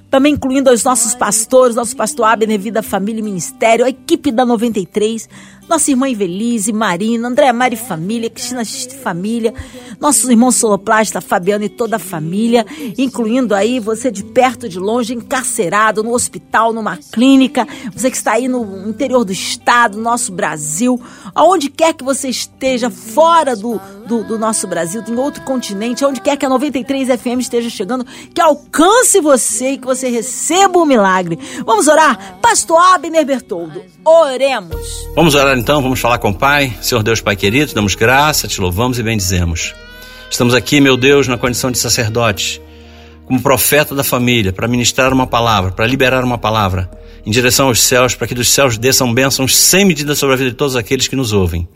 Também 0.09 0.33
incluindo 0.33 0.69
os 0.69 0.83
nossos 0.83 1.15
pastores, 1.15 1.75
nosso 1.75 1.95
pastor 1.95 2.25
Abner 2.25 2.59
Vida 2.59 2.83
Família 2.83 3.21
e 3.21 3.23
Ministério, 3.23 3.85
a 3.85 3.89
equipe 3.89 4.29
da 4.29 4.45
93, 4.45 5.29
nossa 5.71 5.89
irmã 5.89 6.10
Invelise, 6.10 6.73
Marina, 6.73 7.29
Andréa 7.29 7.53
Mari 7.53 7.77
Família, 7.77 8.29
Cristina 8.29 8.62
Família, 9.01 9.53
nossos 10.01 10.29
irmãos 10.29 10.57
Soloplasta, 10.57 11.21
Fabiano 11.21 11.63
e 11.63 11.69
toda 11.69 11.95
a 11.95 11.99
família, 11.99 12.65
incluindo 12.97 13.55
aí 13.55 13.79
você 13.79 14.12
de 14.12 14.21
perto, 14.21 14.67
de 14.67 14.77
longe, 14.77 15.13
encarcerado, 15.13 16.03
no 16.03 16.13
hospital, 16.13 16.73
numa 16.73 16.97
clínica, 16.97 17.65
você 17.95 18.12
que 18.12 18.17
está 18.17 18.34
aí 18.34 18.49
no 18.49 18.89
interior 18.89 19.23
do 19.23 19.31
estado, 19.31 19.97
nosso 19.97 20.34
Brasil, 20.34 21.01
aonde 21.34 21.69
quer 21.69 21.93
que 21.93 22.03
você 22.03 22.27
esteja, 22.27 22.89
fora 22.89 23.55
do, 23.55 23.79
do, 24.05 24.25
do 24.25 24.38
nosso 24.38 24.67
Brasil, 24.67 25.01
em 25.07 25.15
outro 25.15 25.41
continente, 25.43 26.03
aonde 26.03 26.19
quer 26.19 26.36
que 26.36 26.45
a 26.45 26.49
93 26.49 27.07
FM 27.17 27.39
esteja 27.39 27.69
chegando, 27.69 28.05
que 28.34 28.41
alcance 28.41 29.21
você 29.21 29.71
e 29.71 29.77
que 29.77 29.86
você 29.86 30.10
receba 30.10 30.77
o 30.77 30.81
um 30.81 30.86
milagre. 30.86 31.39
Vamos 31.65 31.88
orar? 31.88 32.39
Pastor 32.41 32.77
Abner 32.77 33.25
Bertoldo, 33.25 33.81
oremos. 34.03 35.07
Vamos 35.15 35.34
orar 35.34 35.61
então, 35.62 35.80
vamos 35.80 36.00
falar 36.00 36.17
com 36.17 36.32
o 36.32 36.34
Pai. 36.34 36.74
Senhor 36.82 37.04
Deus, 37.04 37.21
Pai 37.21 37.36
querido, 37.36 37.71
damos 37.76 37.93
graça, 37.93 38.47
te 38.47 38.60
louvamos 38.60 38.97
e 38.97 39.04
bendizemos. 39.04 39.76
Estamos 40.28 40.56
aqui, 40.56 40.82
meu 40.82 40.97
Deus, 40.97 41.28
na 41.28 41.38
condição 41.38 41.69
de 41.69 41.78
sacerdote, 41.78 42.60
como 43.28 43.39
profeta 43.39 43.93
da 43.93 44.04
família, 44.04 44.52
para 44.52 44.67
ministrar 44.67 45.13
uma 45.13 45.28
palavra, 45.28 45.71
para 45.71 45.86
liberar 45.86 46.24
uma 46.24 46.39
palavra 46.39 46.89
em 47.24 47.30
direção 47.30 47.67
aos 47.67 47.80
céus, 47.80 48.15
para 48.15 48.26
que 48.26 48.34
dos 48.34 48.50
céus 48.50 48.76
desçam 48.76 49.13
bênçãos 49.13 49.56
sem 49.56 49.86
medida 49.86 50.15
sobre 50.15 50.34
a 50.34 50.38
vida 50.38 50.50
de 50.50 50.56
todos 50.56 50.76
aqueles 50.76 51.08
que 51.08 51.15
nos 51.15 51.32
ouvem. 51.32 51.69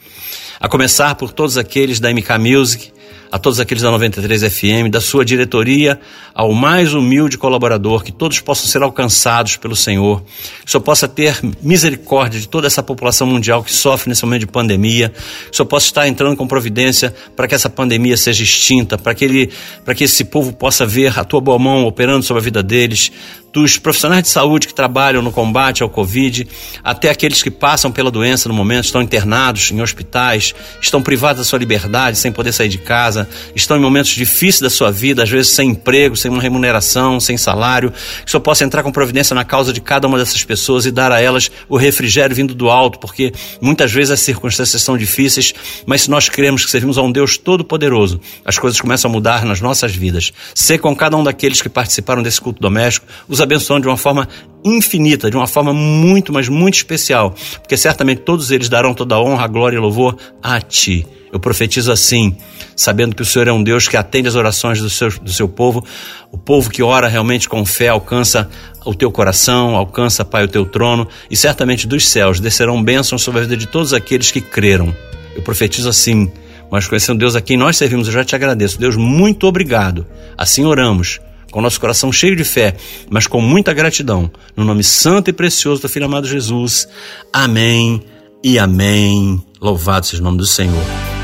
A 0.59 0.67
começar 0.67 1.13
por 1.13 1.31
todos 1.31 1.55
aqueles 1.55 1.99
da 1.99 2.11
MK 2.11 2.39
Music, 2.39 2.91
a 3.35 3.37
todos 3.37 3.59
aqueles 3.59 3.83
da 3.83 3.91
93 3.91 4.43
FM, 4.43 4.89
da 4.89 5.01
sua 5.01 5.25
diretoria, 5.25 5.99
ao 6.33 6.53
mais 6.53 6.93
humilde 6.93 7.37
colaborador, 7.37 8.01
que 8.01 8.09
todos 8.09 8.39
possam 8.39 8.65
ser 8.65 8.81
alcançados 8.81 9.57
pelo 9.57 9.75
Senhor, 9.75 10.21
que 10.63 10.69
o 10.69 10.71
Senhor 10.71 10.81
possa 10.81 11.05
ter 11.05 11.41
misericórdia 11.61 12.39
de 12.39 12.47
toda 12.47 12.65
essa 12.65 12.81
população 12.81 13.27
mundial 13.27 13.61
que 13.61 13.73
sofre 13.73 14.07
nesse 14.07 14.23
momento 14.23 14.39
de 14.39 14.47
pandemia, 14.47 15.09
que 15.09 15.51
o 15.51 15.53
Senhor 15.53 15.67
possa 15.67 15.87
estar 15.87 16.07
entrando 16.07 16.37
com 16.37 16.47
providência 16.47 17.13
para 17.35 17.45
que 17.45 17.53
essa 17.53 17.69
pandemia 17.69 18.15
seja 18.15 18.41
extinta, 18.41 18.97
para 18.97 19.13
que, 19.13 19.25
ele, 19.25 19.49
para 19.83 19.93
que 19.93 20.05
esse 20.05 20.23
povo 20.23 20.53
possa 20.53 20.85
ver 20.85 21.19
a 21.19 21.25
tua 21.25 21.41
boa 21.41 21.59
mão 21.59 21.83
operando 21.83 22.23
sobre 22.23 22.39
a 22.39 22.43
vida 22.45 22.63
deles, 22.63 23.11
dos 23.55 23.77
profissionais 23.77 24.21
de 24.21 24.27
saúde 24.27 24.67
que 24.67 24.73
trabalham 24.73 25.21
no 25.21 25.31
combate 25.31 25.81
ao 25.81 25.87
Covid, 25.87 26.45
até 26.83 27.09
aqueles 27.09 27.41
que 27.41 27.49
passam 27.49 27.89
pela 27.89 28.11
doença 28.11 28.49
no 28.49 28.53
momento, 28.53 28.83
estão 28.83 29.01
internados 29.01 29.71
em 29.71 29.81
hospitais, 29.81 30.53
estão 30.81 31.01
privados 31.01 31.37
da 31.39 31.45
sua 31.45 31.57
liberdade, 31.57 32.17
sem 32.17 32.33
poder 32.33 32.51
sair 32.51 32.67
de 32.67 32.77
casa, 32.77 33.29
estão 33.55 33.77
em 33.77 33.79
momentos 33.79 34.11
difíceis 34.11 34.59
da 34.59 34.69
sua 34.69 34.91
vida, 34.91 35.23
às 35.23 35.29
vezes 35.29 35.53
sem 35.53 35.69
emprego, 35.69 36.17
sem 36.17 36.29
uma 36.29 36.41
remuneração, 36.41 37.17
sem 37.17 37.37
salário, 37.37 37.93
que 38.25 38.29
Senhor 38.29 38.41
possa 38.41 38.65
entrar 38.65 38.83
com 38.83 38.91
providência 38.91 39.33
na 39.33 39.45
causa 39.45 39.71
de 39.71 39.79
cada 39.79 40.05
uma 40.05 40.17
dessas 40.17 40.43
pessoas 40.43 40.85
e 40.85 40.91
dar 40.91 41.13
a 41.13 41.21
elas 41.21 41.49
o 41.69 41.77
refrigério 41.77 42.35
vindo 42.35 42.53
do 42.53 42.69
alto, 42.69 42.99
porque 42.99 43.31
muitas 43.61 43.89
vezes 43.89 44.11
as 44.11 44.19
circunstâncias 44.19 44.81
são 44.81 44.97
difíceis, 44.97 45.53
mas 45.85 46.01
se 46.01 46.11
nós 46.11 46.27
cremos 46.27 46.65
que 46.65 46.71
servimos 46.71 46.97
a 46.97 47.01
um 47.01 47.11
Deus 47.11 47.37
todo-poderoso, 47.37 48.19
as 48.43 48.59
coisas 48.59 48.81
começam 48.81 49.09
a 49.09 49.13
mudar 49.13 49.45
nas 49.45 49.61
nossas 49.61 49.95
vidas. 49.95 50.33
Ser 50.53 50.79
com 50.79 50.93
cada 50.93 51.15
um 51.15 51.23
daqueles 51.23 51.61
que 51.61 51.69
participaram 51.69 52.21
desse 52.21 52.41
culto 52.41 52.61
doméstico, 52.61 53.07
os 53.29 53.44
abençoando 53.45 53.83
de 53.83 53.87
uma 53.87 53.97
forma 53.97 54.27
infinita, 54.63 55.29
de 55.29 55.37
uma 55.37 55.47
forma 55.47 55.73
muito, 55.73 56.33
mas 56.33 56.49
muito 56.49 56.75
especial, 56.75 57.33
porque 57.61 57.77
certamente 57.77 58.21
todos 58.21 58.51
eles 58.51 58.67
darão 58.67 58.93
toda 58.93 59.15
a 59.15 59.21
honra, 59.21 59.47
glória 59.47 59.77
e 59.77 59.79
louvor 59.79 60.17
a 60.41 60.59
Ti. 60.59 61.05
Eu 61.31 61.39
profetizo 61.39 61.91
assim, 61.91 62.35
sabendo 62.75 63.15
que 63.15 63.21
o 63.21 63.25
Senhor 63.25 63.47
é 63.47 63.51
um 63.51 63.61
Deus 63.61 63.87
que 63.87 63.97
atende 63.97 64.27
as 64.27 64.35
orações 64.35 64.79
do 64.79 64.89
seu, 64.89 65.09
do 65.19 65.31
seu 65.31 65.47
povo, 65.47 65.85
o 66.31 66.37
povo 66.37 66.69
que 66.69 66.81
ora 66.81 67.07
realmente 67.07 67.47
com 67.47 67.65
fé 67.65 67.89
alcança 67.89 68.49
o 68.85 68.95
teu 68.95 69.11
coração, 69.11 69.75
alcança, 69.75 70.23
Pai, 70.23 70.45
o 70.45 70.47
teu 70.47 70.65
trono, 70.65 71.07
e 71.29 71.35
certamente 71.35 71.87
dos 71.87 72.07
céus 72.07 72.39
descerão 72.39 72.81
bênçãos 72.81 73.21
sobre 73.21 73.41
a 73.41 73.43
vida 73.43 73.57
de 73.57 73.67
todos 73.67 73.93
aqueles 73.93 74.31
que 74.31 74.39
creram. 74.39 74.95
Eu 75.35 75.41
profetizo 75.41 75.89
assim, 75.89 76.31
mas 76.71 76.87
conhecendo 76.87 77.19
Deus 77.19 77.35
a 77.35 77.41
quem 77.41 77.57
nós 77.57 77.77
servimos, 77.77 78.07
eu 78.07 78.13
já 78.13 78.23
te 78.23 78.35
agradeço. 78.35 78.79
Deus, 78.79 78.95
muito 78.95 79.45
obrigado. 79.45 80.07
Assim 80.37 80.65
oramos 80.65 81.19
com 81.55 81.61
nosso 81.61 81.79
coração 81.79 82.11
cheio 82.11 82.35
de 82.35 82.43
fé, 82.43 82.75
mas 83.09 83.27
com 83.27 83.39
muita 83.39 83.73
gratidão. 83.73 84.29
No 84.57 84.65
nome 84.65 84.83
santo 84.83 85.29
e 85.29 85.33
precioso 85.33 85.81
do 85.81 85.87
Filho 85.87 86.05
amado 86.05 86.27
Jesus. 86.27 86.85
Amém 87.31 88.03
e 88.43 88.59
amém. 88.59 89.41
Louvado 89.61 90.05
seja 90.05 90.21
o 90.21 90.25
nome 90.25 90.37
do 90.37 90.45
Senhor. 90.45 91.14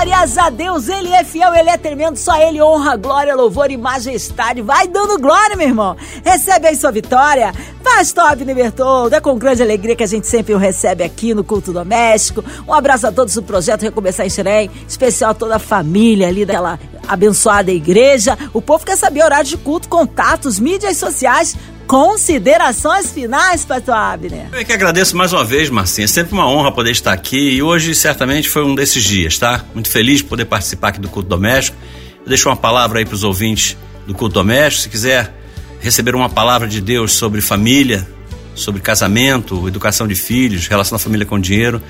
Glórias 0.00 0.38
a 0.38 0.48
Deus. 0.48 0.88
Ele 0.88 1.12
é 1.12 1.22
fiel, 1.22 1.54
ele 1.54 1.68
é 1.68 1.76
tremendo. 1.76 2.16
Só 2.16 2.34
ele 2.40 2.62
honra, 2.62 2.96
glória, 2.96 3.36
louvor 3.36 3.70
e 3.70 3.76
majestade. 3.76 4.62
Vai 4.62 4.88
dando 4.88 5.20
glória, 5.20 5.54
meu 5.54 5.68
irmão. 5.68 5.94
Recebe 6.24 6.68
aí 6.68 6.74
sua 6.74 6.90
vitória. 6.90 7.52
Pastor 7.84 8.24
Abner 8.24 8.54
Bertoldo, 8.54 9.14
é 9.14 9.20
com 9.20 9.36
grande 9.36 9.62
alegria 9.62 9.94
que 9.94 10.02
a 10.02 10.06
gente 10.06 10.26
sempre 10.26 10.54
o 10.54 10.58
recebe 10.58 11.04
aqui 11.04 11.34
no 11.34 11.44
Culto 11.44 11.70
Doméstico. 11.70 12.42
Um 12.66 12.72
abraço 12.72 13.08
a 13.08 13.12
todos 13.12 13.34
do 13.34 13.42
Projeto 13.42 13.82
Recomeçar 13.82 14.24
em 14.24 14.30
Xerém, 14.30 14.70
especial 14.88 15.32
a 15.32 15.34
toda 15.34 15.56
a 15.56 15.58
família 15.58 16.28
ali 16.28 16.46
daquela 16.46 16.80
abençoada 17.06 17.70
igreja. 17.70 18.38
O 18.54 18.62
povo 18.62 18.86
quer 18.86 18.96
saber 18.96 19.22
horário 19.22 19.50
de 19.50 19.58
culto, 19.58 19.86
contatos, 19.86 20.58
mídias 20.58 20.96
sociais. 20.96 21.54
Considerações 21.90 23.10
finais, 23.10 23.64
Pastor 23.64 23.96
Abner. 23.96 24.46
Eu 24.52 24.64
que 24.64 24.72
agradeço 24.72 25.16
mais 25.16 25.32
uma 25.32 25.44
vez, 25.44 25.68
Marcinha. 25.68 26.04
É 26.04 26.06
sempre 26.06 26.34
uma 26.34 26.48
honra 26.48 26.70
poder 26.70 26.92
estar 26.92 27.12
aqui 27.12 27.50
e 27.50 27.60
hoje 27.60 27.96
certamente 27.96 28.48
foi 28.48 28.64
um 28.64 28.76
desses 28.76 29.02
dias, 29.02 29.36
tá? 29.36 29.64
Muito 29.74 29.89
feliz 29.90 30.18
de 30.18 30.24
poder 30.24 30.44
participar 30.44 30.88
aqui 30.88 31.00
do 31.00 31.08
culto 31.08 31.28
doméstico. 31.28 31.76
Eu 32.22 32.28
deixo 32.28 32.48
uma 32.48 32.56
palavra 32.56 32.98
aí 32.98 33.04
para 33.04 33.14
os 33.14 33.24
ouvintes 33.24 33.76
do 34.06 34.14
culto 34.14 34.34
doméstico. 34.34 34.82
Se 34.84 34.88
quiser 34.88 35.34
receber 35.80 36.14
uma 36.14 36.28
palavra 36.28 36.68
de 36.68 36.80
Deus 36.80 37.12
sobre 37.12 37.40
família, 37.40 38.06
sobre 38.54 38.80
casamento, 38.80 39.66
educação 39.66 40.06
de 40.06 40.14
filhos, 40.14 40.66
relação 40.66 40.96
da 40.96 41.02
família 41.02 41.26
com 41.26 41.38
dinheiro, 41.38 41.82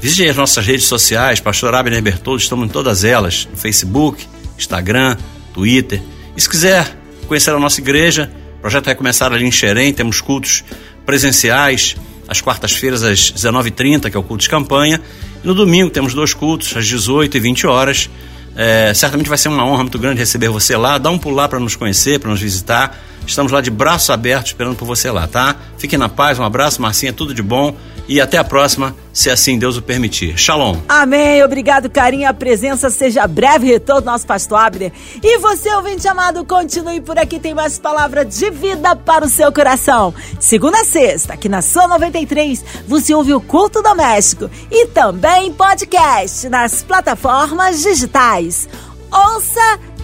visite 0.00 0.28
as 0.28 0.36
nossas 0.36 0.66
redes 0.66 0.86
sociais, 0.86 1.40
Pastor 1.40 1.74
Abner 1.74 2.02
Bertoldo, 2.02 2.42
estamos 2.42 2.66
em 2.66 2.68
todas 2.68 3.04
elas, 3.04 3.48
no 3.50 3.56
Facebook, 3.56 4.26
Instagram, 4.58 5.16
Twitter. 5.52 6.02
E 6.36 6.40
se 6.40 6.48
quiser 6.48 6.96
conhecer 7.26 7.50
a 7.50 7.58
nossa 7.58 7.80
igreja, 7.80 8.30
o 8.58 8.60
projeto 8.60 8.86
vai 8.86 8.94
começar 8.94 9.32
ali 9.32 9.44
em 9.44 9.52
Xerém, 9.52 9.92
temos 9.92 10.20
cultos 10.20 10.64
presenciais 11.04 11.96
às 12.28 12.40
quartas-feiras 12.40 13.02
às 13.02 13.32
19h30, 13.32 14.10
que 14.10 14.16
é 14.16 14.20
o 14.20 14.22
culto 14.22 14.42
de 14.42 14.48
campanha. 14.48 15.00
E 15.42 15.46
no 15.46 15.54
domingo 15.54 15.90
temos 15.90 16.14
dois 16.14 16.34
cultos, 16.34 16.76
às 16.76 16.86
18 16.86 17.36
e 17.36 17.40
20 17.40 17.66
horas. 17.66 18.10
É, 18.56 18.92
certamente 18.94 19.28
vai 19.28 19.36
ser 19.36 19.48
uma 19.48 19.64
honra 19.64 19.82
muito 19.82 19.98
grande 19.98 20.18
receber 20.20 20.48
você 20.48 20.76
lá. 20.76 20.98
Dá 20.98 21.10
um 21.10 21.18
pulo 21.18 21.36
lá 21.36 21.48
para 21.48 21.58
nos 21.58 21.76
conhecer, 21.76 22.20
para 22.20 22.30
nos 22.30 22.40
visitar. 22.40 22.98
Estamos 23.26 23.50
lá 23.50 23.60
de 23.60 23.70
braços 23.70 24.10
abertos 24.10 24.50
esperando 24.50 24.76
por 24.76 24.84
você 24.84 25.10
lá, 25.10 25.26
tá? 25.26 25.56
Fiquem 25.78 25.98
na 25.98 26.08
paz, 26.08 26.38
um 26.38 26.44
abraço, 26.44 26.80
Marcinha, 26.80 27.12
tudo 27.12 27.34
de 27.34 27.42
bom 27.42 27.74
e 28.08 28.20
até 28.20 28.38
a 28.38 28.44
próxima, 28.44 28.94
se 29.12 29.30
assim 29.30 29.58
Deus 29.58 29.76
o 29.76 29.82
permitir. 29.82 30.36
Shalom. 30.36 30.76
Amém. 30.88 31.42
Obrigado, 31.42 31.88
carinho. 31.88 32.28
A 32.28 32.34
presença 32.34 32.90
seja 32.90 33.26
breve 33.26 33.66
retorno 33.66 34.06
nosso 34.06 34.26
pastor 34.26 34.58
Abner. 34.58 34.92
E 35.22 35.38
você, 35.38 35.72
ouvinte 35.74 36.06
amado, 36.06 36.44
continue 36.44 37.00
por 37.00 37.18
aqui. 37.18 37.38
Tem 37.38 37.54
mais 37.54 37.78
palavra 37.78 38.24
de 38.24 38.50
vida 38.50 38.94
para 38.94 39.24
o 39.24 39.28
seu 39.28 39.52
coração. 39.52 40.14
Segunda 40.38 40.80
a 40.80 40.84
sexta, 40.84 41.34
aqui 41.34 41.48
na 41.48 41.62
Sua 41.62 41.88
93, 41.88 42.64
você 42.86 43.14
ouve 43.14 43.32
o 43.32 43.40
Culto 43.40 43.82
Doméstico 43.82 44.50
e 44.70 44.86
também 44.86 45.52
podcast 45.52 46.48
nas 46.48 46.82
plataformas 46.82 47.82
digitais. 47.82 48.68
Ouça 49.10 49.78